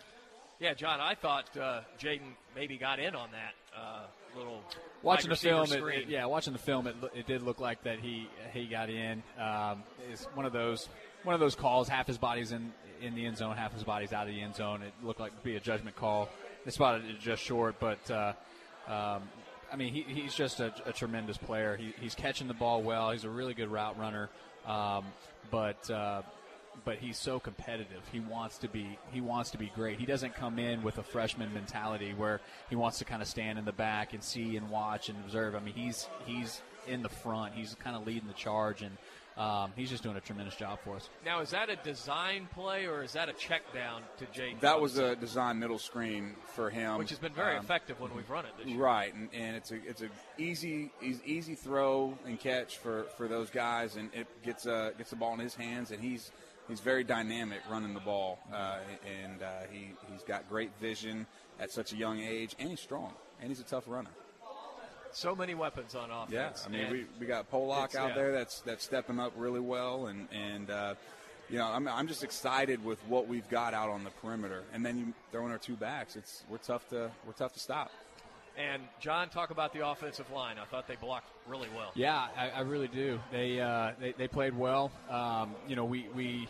[0.59, 4.05] Yeah, John, I thought uh, Jaden maybe got in on that uh,
[4.37, 4.61] little
[5.01, 5.71] watching the film.
[5.71, 8.89] It, it, yeah, watching the film, it, it did look like that he he got
[8.89, 9.23] in.
[9.39, 10.87] Um, it's one of those
[11.23, 11.89] one of those calls.
[11.89, 14.55] Half his body's in in the end zone, half his body's out of the end
[14.55, 14.81] zone.
[14.81, 16.29] It looked like to be a judgment call.
[16.69, 18.33] They spotted it just short, but uh,
[18.87, 19.23] um,
[19.73, 21.75] I mean, he, he's just a, a tremendous player.
[21.75, 23.09] He, he's catching the ball well.
[23.09, 24.29] He's a really good route runner,
[24.67, 25.05] um,
[25.49, 26.21] but uh,
[26.85, 28.03] but he's so competitive.
[28.11, 29.97] He wants to be he wants to be great.
[29.97, 33.57] He doesn't come in with a freshman mentality where he wants to kind of stand
[33.57, 35.55] in the back and see and watch and observe.
[35.55, 37.55] I mean, he's he's in the front.
[37.55, 38.95] He's kind of leading the charge and
[39.39, 41.09] um, he's just doing a tremendous job for us.
[41.25, 44.59] Now, is that a design play or is that a check down to Jake?
[44.59, 48.13] That was a design middle screen for him, which has been very um, effective when
[48.13, 48.77] we've run it this year.
[48.77, 53.49] Right, and, and it's a it's a easy easy throw and catch for, for those
[53.49, 56.31] guys, and it gets uh, gets the ball in his hands, and he's
[56.67, 58.79] he's very dynamic running the ball, uh,
[59.23, 61.25] and uh, he he's got great vision
[61.61, 64.11] at such a young age, and he's strong, and he's a tough runner
[65.11, 66.31] so many weapons on offense.
[66.31, 68.15] Yeah, I mean, we, we got Pollock out yeah.
[68.15, 70.95] there that's that's stepping up really well, and and uh,
[71.49, 74.85] you know, I'm I'm just excited with what we've got out on the perimeter, and
[74.85, 76.15] then you throw in our two backs.
[76.15, 77.91] It's we're tough to we're tough to stop.
[78.57, 80.57] And John, talk about the offensive line.
[80.61, 81.91] I thought they blocked really well.
[81.95, 83.19] Yeah, I, I really do.
[83.31, 84.91] They, uh, they they played well.
[85.09, 86.47] Um, you know, we we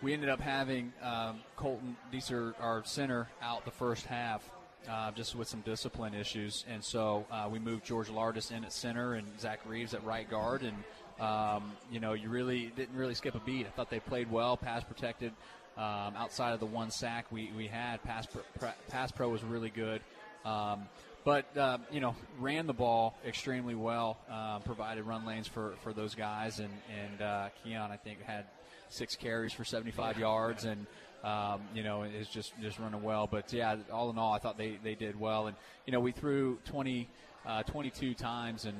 [0.00, 4.42] we ended up having um, Colton Deeser, our center, out the first half
[4.88, 6.64] uh, just with some discipline issues.
[6.68, 10.28] And so uh, we moved George Lardis in at center and Zach Reeves at right
[10.28, 10.62] guard.
[10.62, 10.76] And,
[11.20, 13.66] um, you know, you really didn't really skip a beat.
[13.66, 15.32] I thought they played well, pass protected.
[15.76, 18.26] Um, outside of the one sack we, we had, pass
[18.58, 20.02] pro, pass pro was really good.
[20.44, 20.82] Um,
[21.24, 25.92] but uh, you know, ran the ball extremely well, uh, provided run lanes for, for
[25.92, 28.46] those guys, and and uh, Keon I think had
[28.88, 30.86] six carries for 75 yards, and
[31.22, 33.26] um, you know, is just just running well.
[33.26, 35.46] But yeah, all in all, I thought they, they did well.
[35.46, 35.56] And
[35.86, 37.08] you know, we threw 20,
[37.46, 38.76] uh, 22 times and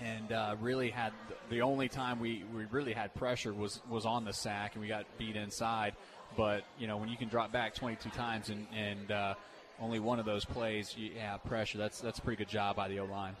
[0.00, 1.12] and uh, really had
[1.50, 4.88] the only time we, we really had pressure was was on the sack, and we
[4.88, 5.94] got beat inside.
[6.36, 9.34] But you know, when you can drop back 22 times and and uh,
[9.80, 11.78] only one of those plays, you have pressure.
[11.78, 13.36] That's that's a pretty good job by the O line.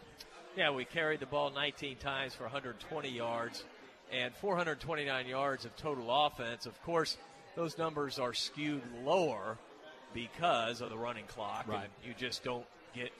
[0.56, 3.64] Yeah, we carried the ball 19 times for 120 yards
[4.12, 6.66] and 429 yards of total offense.
[6.66, 7.16] Of course,
[7.56, 9.58] those numbers are skewed lower
[10.14, 11.66] because of the running clock.
[11.68, 11.84] Right.
[11.84, 13.10] And you just don't get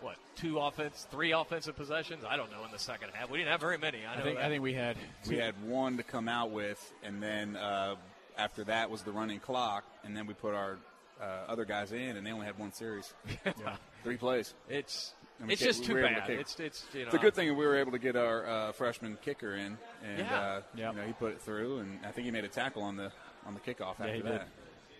[0.00, 2.24] what two offense, three offensive possessions.
[2.28, 3.30] I don't know in the second half.
[3.30, 3.98] We didn't have very many.
[4.06, 4.44] I, know I think that.
[4.46, 4.96] I think we had
[5.28, 7.96] We had one to come out with, and then uh,
[8.36, 10.78] after that was the running clock, and then we put our
[11.20, 13.12] uh, other guys in, and they only had one series.
[14.04, 14.54] Three plays.
[14.68, 15.14] It's
[15.48, 16.30] it's kick- just we too were able to bad.
[16.30, 18.72] It's it's you know It's a good thing we were able to get our uh,
[18.72, 20.40] freshman kicker in, and Yeah.
[20.40, 22.96] uh, you know he put it through, and I think he made a tackle on
[22.96, 23.10] the
[23.48, 24.32] on the kickoff after he did.
[24.32, 24.48] that.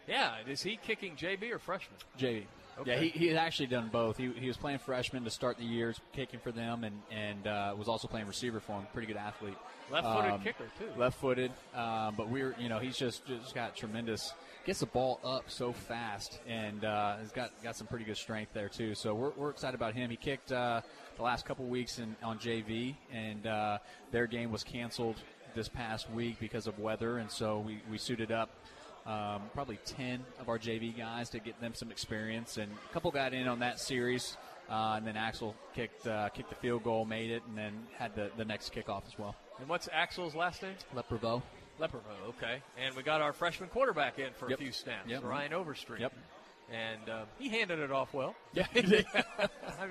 [0.09, 1.99] Yeah, is he kicking JV or freshman?
[2.19, 2.45] JV.
[2.81, 2.93] Okay.
[2.93, 4.17] Yeah, he, he had actually done both.
[4.17, 7.75] He, he was playing freshman to start the year, kicking for them, and and uh,
[7.77, 8.87] was also playing receiver for him.
[8.93, 9.57] Pretty good athlete.
[9.91, 11.01] Left-footed kicker, too.
[11.01, 14.33] Left-footed, um, but we're you know he's just just got tremendous.
[14.65, 18.53] Gets the ball up so fast, and uh, has got got some pretty good strength
[18.53, 18.95] there too.
[18.95, 20.11] So we're, we're excited about him.
[20.11, 20.83] He kicked uh,
[21.17, 23.79] the last couple weeks in, on JV, and uh,
[24.13, 25.17] their game was canceled
[25.59, 28.49] this past week because of weather, and so we, we suited up
[29.07, 32.59] um, probably 10 of our JV guys to get them some experience.
[32.59, 34.37] And a couple got in on that series.
[34.71, 38.15] Uh, and then Axel kicked uh, kicked the field goal, made it, and then had
[38.15, 39.35] the, the next kickoff as well.
[39.59, 40.75] And what's Axel's last name?
[40.95, 41.43] Leprevo.
[41.81, 42.63] Lepervo, okay.
[42.79, 44.61] And we got our freshman quarterback in for Yep.
[44.61, 45.25] a few snaps, Yep.
[45.25, 46.01] Ryan Overstreet.
[46.03, 46.13] Yep.
[46.71, 48.35] And uh, he handed it off well.
[48.53, 48.67] Yeah.
[48.77, 49.05] I mean,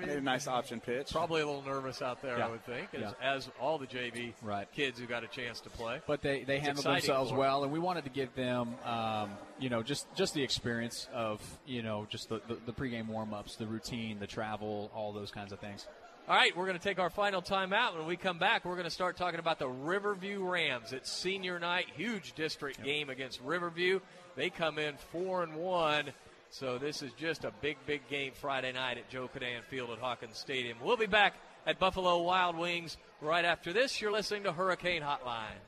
[0.06, 1.10] Made a nice option pitch.
[1.10, 2.46] Probably a little nervous out there, Yeah.
[2.46, 3.12] I would think, as, Yeah.
[3.20, 4.70] as all the JV Right.
[4.72, 6.00] kids who got a chance to play.
[6.06, 9.70] But they, they It's handled themselves well, and we wanted to give them, um, you
[9.70, 13.56] know, just, just the experience of, you know, just the, the, the pregame warm ups,
[13.56, 15.86] the routine, the travel, all those kinds of things.
[16.28, 17.96] All right, we're going to take our final timeout.
[17.96, 20.92] When we come back, we're going to start talking about the Riverview Rams.
[20.92, 24.00] It's senior night, huge district game against Riverview.
[24.36, 26.10] They come in four and one,
[26.50, 29.98] so this is just a big, big game Friday night at Joe Kinnan Field at
[29.98, 30.78] Hawkins Stadium.
[30.82, 31.34] We'll be back
[31.66, 34.00] at Buffalo Wild Wings right after this.
[34.00, 35.67] You're listening to Hurricane Hotline.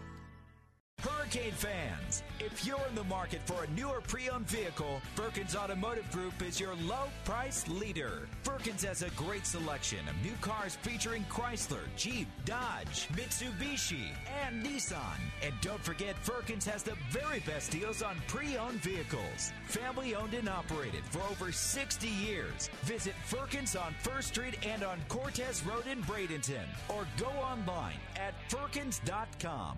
[1.01, 6.39] Hurricane fans, if you're in the market for a newer pre-owned vehicle, Firkins Automotive Group
[6.43, 8.27] is your low price leader.
[8.43, 14.09] Firkins has a great selection of new cars featuring Chrysler, Jeep, Dodge, Mitsubishi,
[14.45, 15.17] and Nissan.
[15.41, 19.53] And don't forget, Firkins has the very best deals on pre-owned vehicles.
[19.65, 22.69] Family owned and operated for over 60 years.
[22.83, 28.35] Visit Firkins on First Street and on Cortez Road in Bradenton, or go online at
[28.51, 29.77] firkins.com.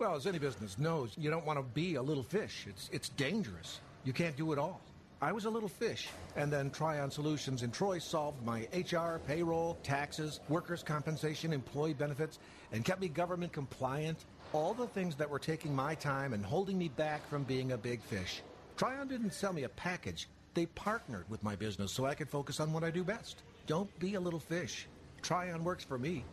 [0.00, 2.64] Well, as any business knows, you don't want to be a little fish.
[2.66, 3.80] It's, it's dangerous.
[4.02, 4.80] You can't do it all.
[5.20, 9.76] I was a little fish, and then Trion Solutions in Troy solved my HR, payroll,
[9.82, 12.38] taxes, workers' compensation, employee benefits,
[12.72, 14.24] and kept me government compliant.
[14.54, 17.76] All the things that were taking my time and holding me back from being a
[17.76, 18.40] big fish.
[18.78, 20.30] Trion didn't sell me a package.
[20.54, 23.42] They partnered with my business so I could focus on what I do best.
[23.66, 24.86] Don't be a little fish.
[25.20, 26.24] Trion works for me.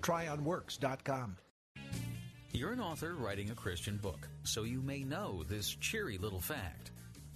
[0.00, 1.36] TrionWorks.com.
[2.52, 6.90] You're an author writing a Christian book, so you may know this cheery little fact.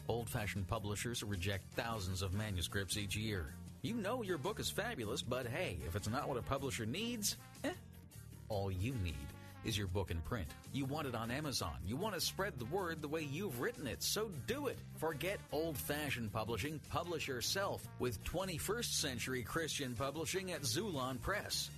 [0.08, 3.54] Old fashioned publishers reject thousands of manuscripts each year.
[3.82, 7.36] You know your book is fabulous, but hey, if it's not what a publisher needs,
[7.62, 7.70] eh.
[8.48, 9.14] All you need
[9.64, 10.48] is your book in print.
[10.72, 11.76] You want it on Amazon.
[11.86, 14.78] You want to spread the word the way you've written it, so do it.
[14.96, 16.80] Forget old fashioned publishing.
[16.90, 21.70] Publish yourself with 21st century Christian publishing at Xulon Press.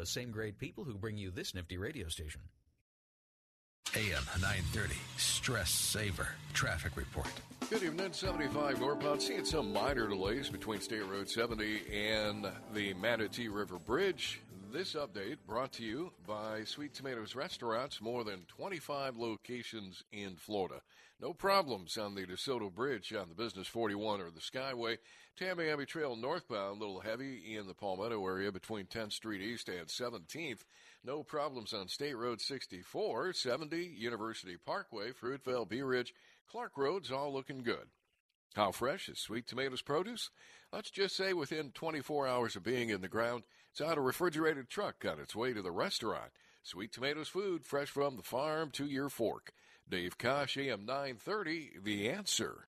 [0.00, 2.40] the same great people who bring you this nifty radio station.
[3.94, 7.28] AM 930, Stress Saver, Traffic Report.
[7.68, 9.20] Good evening, 75 northbound.
[9.20, 14.40] Seeing some minor delays between State Road 70 and the Manatee River Bridge.
[14.72, 20.80] This update brought to you by Sweet Tomatoes Restaurants, more than 25 locations in Florida.
[21.20, 24.96] No problems on the DeSoto Bridge on the Business 41 or the Skyway.
[25.40, 29.86] Tamiami Trail northbound, a little heavy in the Palmetto area between 10th Street East and
[29.86, 30.60] 17th.
[31.02, 36.14] No problems on State Road 64, 70, University Parkway, Fruitvale, Bee Ridge,
[36.50, 37.88] Clark Road's all looking good.
[38.54, 40.28] How fresh is Sweet Tomatoes produce?
[40.72, 44.68] Let's just say within 24 hours of being in the ground, it's out a refrigerated
[44.68, 46.32] truck on its way to the restaurant.
[46.62, 49.52] Sweet Tomatoes food, fresh from the farm to your fork.
[49.88, 52.68] Dave Kosh, AM 930, The Answer.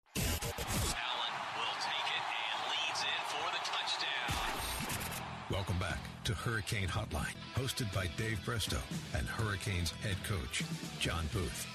[5.58, 8.78] Welcome back to Hurricane Hotline, hosted by Dave Bristow
[9.12, 10.62] and Hurricanes head coach,
[11.00, 11.66] John Booth.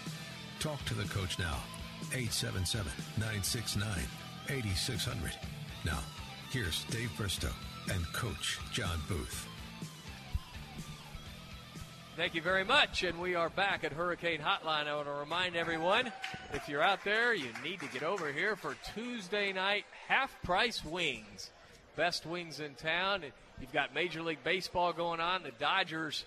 [0.61, 1.57] Talk to the coach now,
[2.13, 3.89] 877 969
[4.47, 5.31] 8600.
[5.84, 5.99] Now,
[6.49, 7.49] here's Dave Bristow
[7.91, 9.49] and Coach John Booth.
[12.15, 13.03] Thank you very much.
[13.03, 14.88] And we are back at Hurricane Hotline.
[14.88, 16.09] I want to remind everyone
[16.53, 20.86] if you're out there, you need to get over here for Tuesday night half price
[20.86, 21.51] wings.
[21.97, 23.25] Best wings in town.
[23.59, 25.43] You've got Major League Baseball going on.
[25.43, 26.25] The Dodgers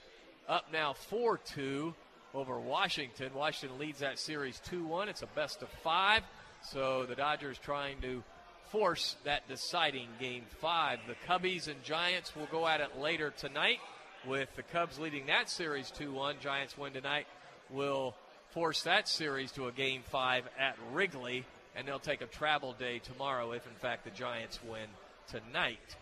[0.49, 1.95] up now 4 2
[2.35, 3.33] over Washington.
[3.35, 5.09] Washington leads that series 2 1.
[5.09, 6.23] It's a best of five.
[6.63, 8.23] So the Dodgers trying to
[8.71, 10.99] force that deciding game five.
[11.07, 13.79] The Cubbies and Giants will go at it later tonight
[14.27, 16.37] with the Cubs leading that series 2 1.
[16.41, 17.27] Giants win tonight
[17.71, 18.15] will
[18.51, 22.99] force that series to a game five at Wrigley, and they'll take a travel day
[22.99, 24.89] tomorrow if, in fact, the Giants win
[25.29, 25.97] tonight.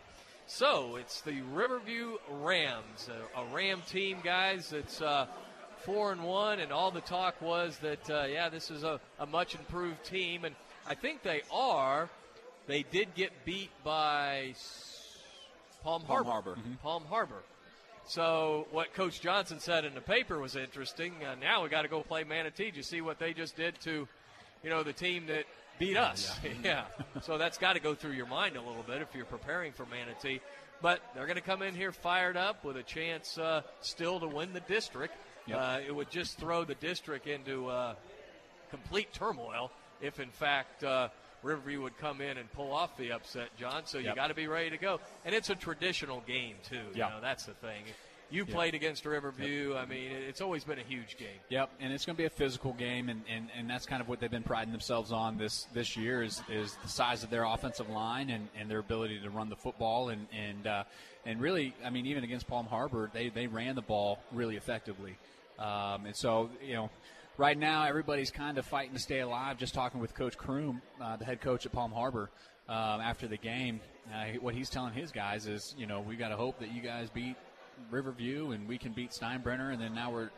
[0.46, 4.72] So it's the Riverview Rams, a, a Ram team, guys.
[4.72, 5.26] It's uh,
[5.78, 9.26] four and one, and all the talk was that uh, yeah, this is a, a
[9.26, 10.54] much improved team, and
[10.86, 12.10] I think they are.
[12.66, 14.54] They did get beat by
[15.82, 16.30] Palm Palm Harbor.
[16.30, 16.56] Harbor.
[16.56, 16.80] Mhm.
[16.82, 17.42] Palm Harbor.
[18.06, 21.14] So what Coach Johnson said in the paper was interesting.
[21.24, 22.66] Uh, now we got to go play Manatee.
[22.66, 24.06] Did you see what they just did to,
[24.62, 25.44] you know, the team that
[25.78, 26.36] beat us?
[26.62, 26.84] Yeah.
[27.22, 29.86] so that's got to go through your mind a little bit if you're preparing for
[29.86, 30.40] Manatee.
[30.82, 34.26] But they're going to come in here fired up with a chance uh, still to
[34.26, 35.14] win the district.
[35.46, 35.58] Yep.
[35.58, 37.94] Uh, it would just throw the district into uh,
[38.70, 39.70] complete turmoil
[40.00, 41.08] if, in fact, uh,
[41.42, 43.82] Riverview would come in and pull off the upset, John.
[43.86, 44.16] So you Yep.
[44.16, 45.00] got to be ready to go.
[45.24, 46.76] And it's a traditional game, too.
[46.94, 47.08] Yeah.
[47.08, 47.84] You know, that's the thing.
[48.30, 48.54] You Yeah.
[48.54, 49.76] played against Riverview.
[49.76, 51.38] I mean, it's always been a huge game.
[51.50, 54.08] Yep, and it's going to be a physical game, and, and, and that's kind of
[54.08, 57.44] what they've been priding themselves on this this year is, is the size of their
[57.44, 60.84] offensive line and, and their ability to run the football, and and uh,
[61.26, 65.16] and really, I mean, even against Palm Harbor, they they ran the ball really effectively,
[65.58, 66.90] um, and so you know.
[67.36, 69.58] Right now, everybody's kind of fighting to stay alive.
[69.58, 72.30] Just talking with Coach Kroom, uh, the head coach at Palm Harbor,
[72.68, 73.80] um, after the game,
[74.14, 76.80] uh, what he's telling his guys is, you know, we got to hope that you
[76.80, 77.34] guys beat
[77.90, 80.30] Riverview and we can beat Steinbrenner, and then now we're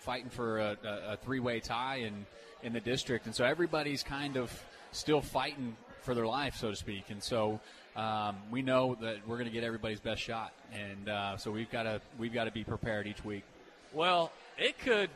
[0.00, 2.26] fighting for a, a, a three-way tie in
[2.62, 4.52] in the district, and so everybody's kind of
[4.92, 7.04] still fighting for their life, so to speak.
[7.08, 7.58] And so
[7.96, 11.70] um, we know that we're going to get everybody's best shot, and uh, so we've
[11.70, 13.44] got to we've got to be prepared each week.
[13.92, 15.10] Well, it could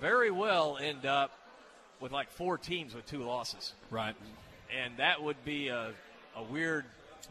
[0.00, 1.32] very well end up
[2.00, 3.74] with like four teams with two losses.
[3.90, 4.14] Right.
[4.76, 5.92] And that would be a,
[6.36, 6.84] a weird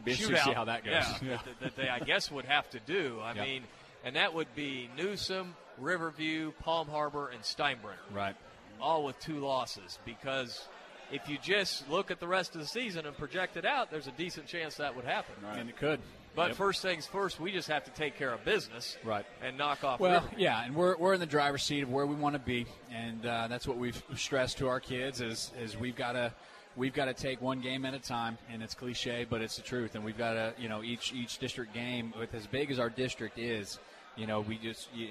[0.04, 0.38] Be interesting shootout.
[0.40, 0.92] to see how that goes.
[0.94, 1.36] Yeah, Yeah.
[1.44, 3.20] That, that they, I guess, would have to do.
[3.22, 3.46] I Yep.
[3.46, 3.62] mean,
[4.08, 8.00] and that would be Newsome, Riverview, Palm Harbor, and Steinbrenner.
[8.10, 8.34] Right.
[8.80, 10.66] All with two losses because
[11.12, 14.06] if you just look at the rest of the season and project it out, there's
[14.06, 15.34] a decent chance that would happen.
[15.44, 15.58] Right.
[15.58, 16.00] And it could.
[16.34, 16.56] But Yep.
[16.56, 19.26] first things first, we just have to take care of business, Right.
[19.42, 19.98] And knock off.
[20.00, 20.34] Well, River.
[20.38, 23.26] yeah, and we're, we're in the driver's seat of where we want to be, and
[23.26, 26.32] uh, that's what we've stressed to our kids is is we've got to
[26.76, 29.62] we've got to take one game at a time, and it's cliche, but it's the
[29.62, 32.78] truth, and we've got to you know each each district game with as big as
[32.78, 33.80] our district is,
[34.18, 35.08] you know we just you,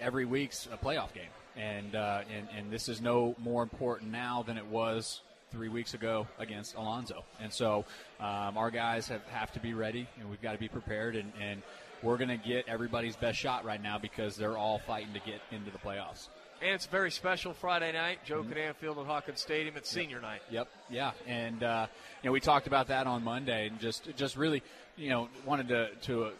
[0.00, 4.42] every week's a playoff game, and uh, and and this is no more important now
[4.46, 7.24] than it was three weeks ago against Alonso.
[7.40, 7.84] And so
[8.18, 11.14] um, our guys have, have to be ready, and we've got to be prepared.
[11.14, 11.62] And, and
[12.02, 15.40] we're going to get everybody's best shot right now because they're all fighting to get
[15.52, 16.26] into the playoffs.
[16.60, 18.18] And it's a very special Friday night.
[18.24, 18.52] Joe Mhm.
[18.52, 19.76] Kinnan Field at Hawkins Stadium.
[19.76, 20.40] It's senior night.
[20.50, 20.66] Yep.
[20.90, 21.12] Yeah.
[21.28, 21.86] And uh,
[22.22, 24.60] you know, we talked about that on Monday, and just just really,
[24.96, 26.32] you know, wanted to to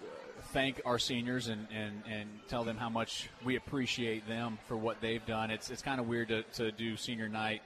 [0.55, 5.01] thank our seniors and, and, and tell them how much we appreciate them for what
[5.01, 5.51] they've done.
[5.51, 7.61] It's it's kind of weird to, to do senior night,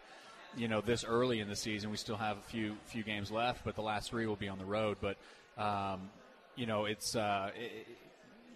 [0.56, 1.90] you know, this early in the season.
[1.90, 4.58] We still have a few few games left, but the last three will be on
[4.58, 4.96] the road.
[5.02, 5.18] But
[5.62, 6.08] um,
[6.56, 7.86] you know, it's uh, it,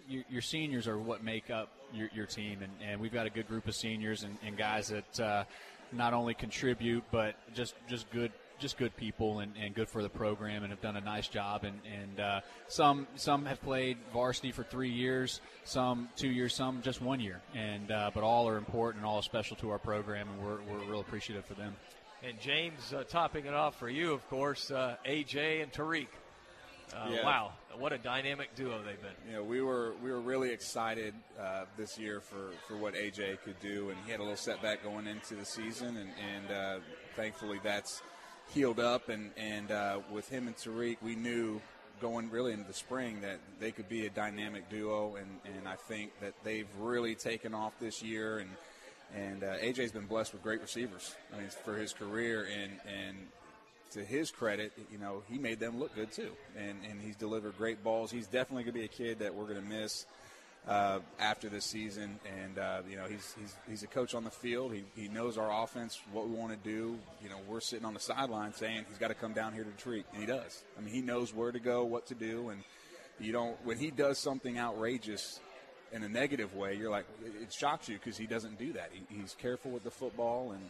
[0.09, 3.29] your, your seniors are what make up your, your team, and, and we've got a
[3.29, 5.43] good group of seniors and, and guys that uh,
[5.91, 10.09] not only contribute but just just good just good people and, and good for the
[10.09, 14.51] program and have done a nice job and, and uh, some some have played varsity
[14.51, 18.57] for three years some two years some just one year and uh, but all are
[18.57, 21.75] important and all special to our program and we're, we're real appreciative for them
[22.23, 26.07] And James, uh, topping it off for you, of course, uh, AJ and Tariq.
[26.95, 27.25] Uh, Yeah.
[27.25, 29.17] Wow, what a dynamic duo they've been.
[29.27, 33.41] You know, we were we were really excited uh, this year for, for what AJ
[33.43, 36.79] could do, and he had a little setback going into the season, and, and uh,
[37.15, 38.03] thankfully that's
[38.53, 39.09] healed up.
[39.09, 41.61] And and uh, with him and Tariq, we knew
[42.01, 45.75] going really into the spring that they could be a dynamic duo, and, and I
[45.75, 48.39] think that they've really taken off this year.
[48.39, 48.49] And
[49.15, 51.15] and uh, AJ's been blessed with great receivers.
[51.33, 53.17] I mean, for his career, and and
[53.91, 57.57] to his credit, you know, he made them look good too, and and he's delivered
[57.57, 58.11] great balls.
[58.11, 60.05] He's definitely going to be a kid that we're going to miss
[60.67, 64.31] uh, after this season, and uh, you know, he's he's he's a coach on the
[64.31, 64.73] field.
[64.73, 66.97] He he knows our offense, what we want to do.
[67.21, 69.71] You know, we're sitting on the sideline saying he's got to come down here to
[69.71, 70.63] treat, and he does.
[70.77, 72.63] I mean, he knows where to go, what to do, and
[73.19, 75.39] you don't when he does something outrageous
[75.91, 78.89] in a negative way, you're like, it shocks you because he doesn't do that.
[78.91, 80.69] He, he's careful with the football, and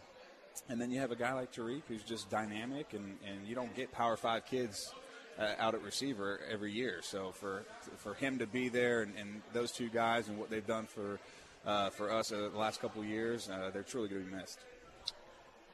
[0.68, 3.74] and then you have a guy like Tariq who's just dynamic, and, and you don't
[3.74, 4.92] get Power Five kids
[5.38, 7.00] uh, out at receiver every year.
[7.02, 7.64] So for
[7.96, 11.18] for him to be there, and, and those two guys, and what they've done for
[11.66, 14.36] uh, for us uh, the last couple of years, uh, they're truly going to be
[14.36, 14.58] missed.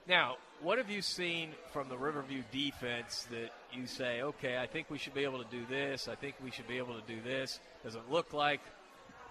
[0.07, 4.91] Now, what have you seen from the Riverview defense that you say, okay, I think
[4.91, 6.09] we should be able to do this.
[6.09, 7.61] I think we should be able to do this.
[7.85, 8.61] Does it look like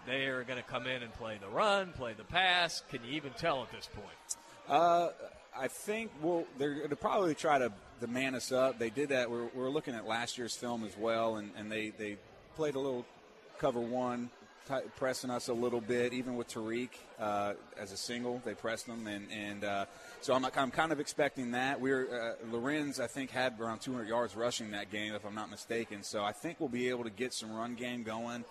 [0.08, 2.82] they are going to come in and play the run, play the pass?
[2.90, 4.08] Can you even tell at this point?
[4.68, 5.10] Uh,
[5.58, 7.72] I think well, they're going to probably try to,
[8.02, 8.80] to man us up.
[8.80, 9.30] They did that.
[9.30, 12.18] We're, we're looking at last year's film as well, and, and they, they
[12.56, 13.06] played a little
[13.58, 14.30] cover one,
[14.68, 16.90] t- pressing us a little bit, even with Tariq
[17.20, 18.42] uh, as a single.
[18.44, 19.86] They pressed them, and, and uh,
[20.22, 21.80] so I'm, I'm kind of expecting that.
[21.80, 25.50] We're uh, Lorenz, I think, had around 200 yards rushing that game, if I'm not
[25.50, 26.04] mistaken.
[26.04, 28.46] So I think we'll be able to get some run game going.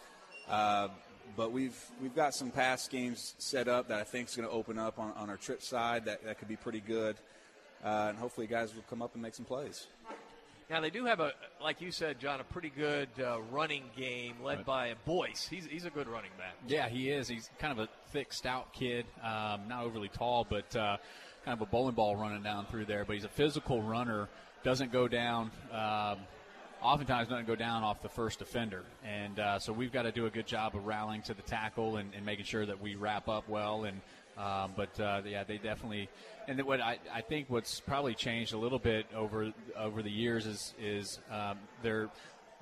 [0.48, 0.88] Uh,
[1.36, 4.54] but we've we've got some pass schemes set up that I think is going to
[4.54, 7.16] open up on, on our trip side that, that could be pretty good,
[7.84, 9.86] uh, and hopefully guys will come up and make some plays.
[10.70, 14.34] Now they do have a, like you said, John, a pretty good uh, running game
[14.42, 14.66] led Right.
[14.66, 15.46] by Boyce.
[15.48, 16.54] He's he's a good running back.
[16.66, 17.26] Yeah, he is.
[17.26, 19.06] He's kind of a thick, stout kid.
[19.22, 20.98] Um, not overly tall, but uh,
[21.46, 23.06] kind of a bowling ball running down through there.
[23.06, 24.28] But he's a physical runner.
[24.62, 25.50] Doesn't go down.
[25.72, 26.18] Um,
[26.82, 28.84] oftentimes doesn't go down off the first defender.
[29.04, 31.96] and uh, so we've got to do a good job of rallying to the tackle
[31.96, 33.84] and, and making sure that we wrap up well.
[33.84, 34.00] And
[34.38, 36.08] um, but uh, yeah, they definitely.
[36.46, 40.46] And what I, I think what's probably changed a little bit over over the years
[40.46, 42.08] is is um, their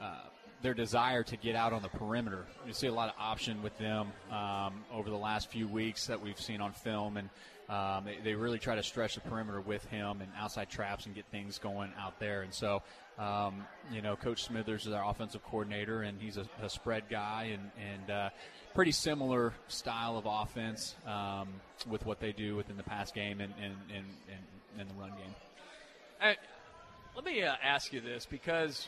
[0.00, 0.20] uh,
[0.62, 2.46] their desire to get out on the perimeter.
[2.66, 6.20] You see a lot of option with them um, over the last few weeks that
[6.20, 7.28] we've seen on film, and
[7.68, 11.14] um, they, they really try to stretch the perimeter with him and outside traps and
[11.14, 12.42] get things going out there.
[12.42, 12.82] And so,
[13.18, 17.50] um, you know, Coach Smithers is our offensive coordinator, and he's a, a spread guy
[17.52, 18.30] and and uh,
[18.76, 21.48] pretty similar style of offense um,
[21.88, 25.10] with what they do within the pass game and and, and, and, and the run
[25.10, 26.34] game.
[27.14, 28.86] Let me uh, ask you this because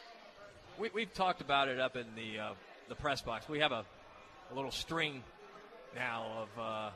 [0.79, 2.51] we, we've talked about it up in the uh,
[2.91, 3.49] the press box.
[3.49, 3.85] We have a,
[4.53, 5.23] a little string
[5.97, 6.91] now of uh,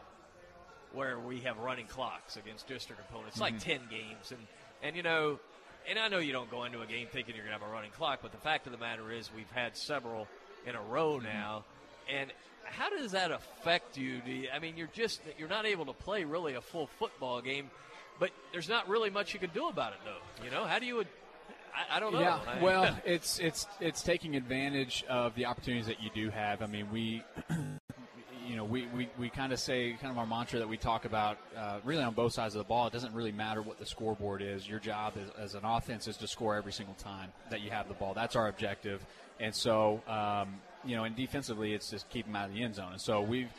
[0.92, 3.36] where we have running clocks against district opponents.
[3.36, 3.60] It's like Mhm.
[3.62, 4.40] ten games, and
[4.82, 5.40] and you know,
[5.88, 7.72] and I know you don't go into a game thinking you're going to have a
[7.72, 10.28] running clock, but the fact of the matter is we've had several
[10.66, 11.64] in a row now,
[12.12, 12.30] and
[12.64, 14.20] how does that affect you?
[14.24, 17.40] Do you, I mean, you're just you're not able to play really a full football
[17.40, 17.70] game
[18.18, 20.44] but there's not really much you can do about it, though.
[20.44, 21.00] You know, how do you?
[21.00, 22.20] I, I don't know.
[22.20, 26.62] Yeah, I- well, it's it's it's taking advantage of the opportunities that you do have.
[26.62, 27.24] I mean, we,
[28.46, 31.04] you know, we, we, we kind of say kind of our mantra that we talk
[31.04, 32.86] about uh, really on both sides of the ball.
[32.86, 34.68] It doesn't really matter what the scoreboard is.
[34.68, 37.88] Your job as, as an offense is to score every single time that you have
[37.88, 38.14] the ball.
[38.14, 39.04] That's our objective.
[39.40, 42.74] And so, um, you know, and defensively, it's just keep them out of the end
[42.74, 42.92] zone.
[42.92, 43.50] And so we've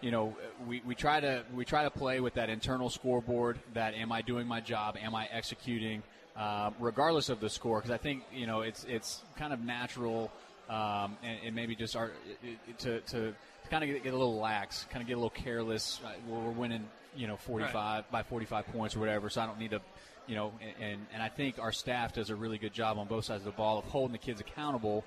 [0.00, 0.34] you know,
[0.66, 3.58] we, we try to we try to play with that internal scoreboard.
[3.74, 4.96] That am I doing my job?
[5.00, 6.02] Am I executing?
[6.36, 10.30] Um, regardless of the score, because I think you know it's it's kind of natural
[10.70, 12.12] um, and, and maybe just our
[12.42, 13.34] it, to to
[13.68, 16.00] kind of get, get a little lax, kind of get a little careless.
[16.04, 19.28] Uh, we're we're winning, you know, 45 by 45 points or whatever.
[19.28, 19.82] So I don't need to,
[20.26, 23.26] you know, and and I think our staff does a really good job on both
[23.26, 25.04] sides of the ball of holding the kids accountable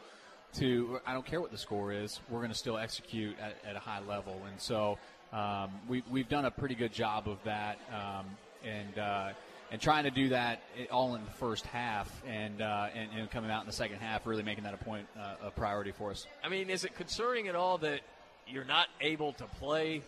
[0.55, 3.75] to I don't care what the score is, we're going to still execute at, at,
[3.75, 4.39] a high level.
[4.47, 4.97] And so
[5.31, 8.25] um, we, we've done a pretty good job of that, um,
[8.63, 9.29] and uh,
[9.71, 13.49] and trying to do that all in the first half, and, uh, and, and coming
[13.49, 16.27] out in the second half, really making that a point uh, a priority for us.
[16.43, 18.01] I mean, is it concerning at all that
[18.47, 20.03] you're not able to play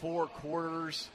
[0.00, 1.10] four quarters?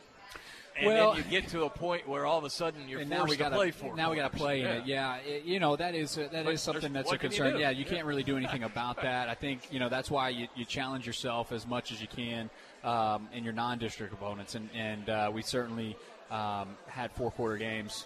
[0.77, 3.09] And well, then you get to a point where all of a sudden you're forced
[3.09, 3.95] now we to gotta, play for.
[3.95, 4.71] Now we got to play yeah.
[4.71, 4.85] in it.
[4.85, 7.37] Yeah, it, you know that is uh, that But is something that's a can you
[7.37, 7.59] concern.
[7.59, 7.91] Yeah, you Yeah.
[7.91, 9.29] can't really do anything about that.
[9.29, 12.49] I think you know that's why you, you challenge yourself as much as you can
[12.83, 15.95] um, in your non-district opponents, and and uh, we certainly
[16.29, 18.05] um, had four quarter games,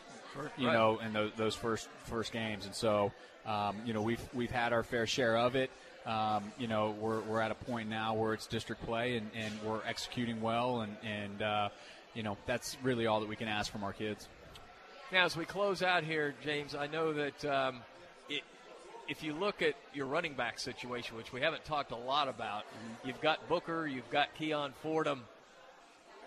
[0.58, 0.74] you Right.
[0.74, 3.12] know, in those, those first first games, and so
[3.46, 5.70] um, you know we've we've had our fair share of it.
[6.06, 9.54] Um, you know, we're, we're at a point now where it's district play and, and
[9.64, 11.70] we're executing well, and, and uh,
[12.14, 14.28] you know, that's really all that we can ask from our kids.
[15.12, 17.82] Now, as we close out here, James, I know that um,
[18.30, 18.44] it,
[19.10, 22.64] if you look at your running back situation, which we haven't talked a lot about,
[23.04, 25.24] you've got Booker, you've got Keon Fordham.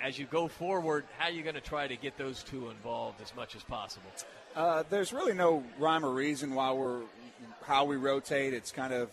[0.03, 3.23] As you go forward, how are you going to try to get those two involved
[3.23, 4.11] as much as possible?
[4.55, 7.03] Uh, there's really no rhyme or reason why we're
[7.65, 8.53] how we rotate.
[8.53, 9.09] It's kind of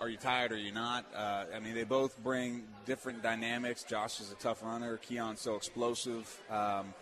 [0.00, 1.04] are you tired or are you not?
[1.14, 3.82] Uh, I mean, they both bring different dynamics.
[3.82, 4.96] Josh is a tough runner.
[4.98, 6.40] Keon's so explosive.
[6.50, 6.94] Um,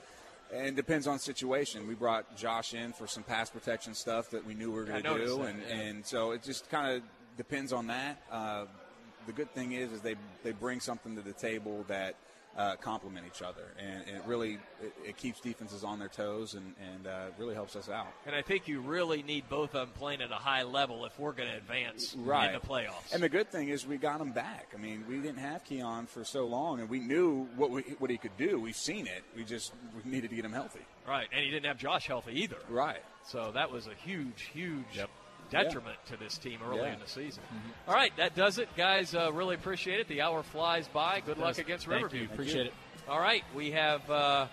[0.52, 1.86] and it depends on situation.
[1.88, 5.02] We brought Josh in for some pass protection stuff that we knew we were going
[5.02, 5.74] to do, that, and, yeah.
[5.76, 7.02] and so it just kind of
[7.36, 8.22] depends on that.
[8.30, 8.66] Uh,
[9.26, 12.16] the good thing is, is they they bring something to the table that
[12.56, 16.54] uh, complement each other, and, and it really it, it keeps defenses on their toes,
[16.54, 18.08] and and uh, really helps us out.
[18.26, 21.18] And I think you really need both of them playing at a high level if
[21.18, 22.48] we're going to advance right.
[22.48, 23.12] in the playoffs.
[23.12, 24.68] And the good thing is we got him back.
[24.74, 28.10] I mean, we didn't have Keon for so long, and we knew what we, what
[28.10, 28.60] he could do.
[28.60, 29.24] We've seen it.
[29.36, 29.72] We just
[30.04, 30.80] we needed to get him healthy.
[31.08, 32.58] Right, and he didn't have Josh healthy either.
[32.68, 33.02] Right.
[33.26, 34.98] So that was a huge, huge
[35.52, 36.94] detriment to this team early Yeah.
[36.94, 37.42] in the season.
[37.86, 39.14] All right, that does it, guys.
[39.14, 40.08] Uh, really appreciate it.
[40.08, 41.20] The hour flies by.
[41.20, 42.22] Good luck against Thank Riverview.
[42.22, 42.28] you.
[42.32, 42.74] Appreciate it.
[43.08, 44.46] All right, we have uh,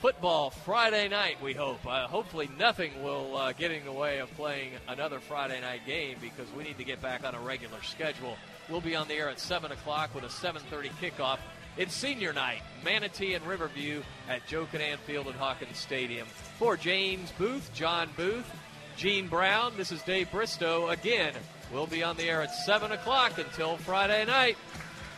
[0.00, 1.42] football Friday night.
[1.42, 1.84] We hope.
[1.86, 6.16] Uh, hopefully, nothing will uh, get in the way of playing another Friday night game
[6.20, 8.36] because we need to get back on a regular schedule.
[8.68, 11.38] We'll be on the air at seven o'clock with a 7:30 kickoff.
[11.76, 16.26] It's senior night, Manatee and Riverview at Joe Kinnan Field at Hawkins Stadium.
[16.58, 18.44] For James Booth, John Booth,
[19.00, 20.90] Gene Brown, this is Dave Bristow.
[20.90, 21.32] Again,
[21.72, 24.58] we'll be on the air at 7 o'clock until Friday night.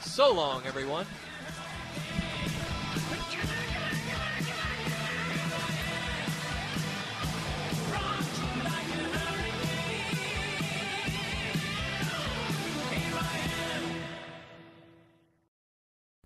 [0.02, 1.04] So long, everyone.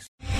[0.00, 0.39] risks.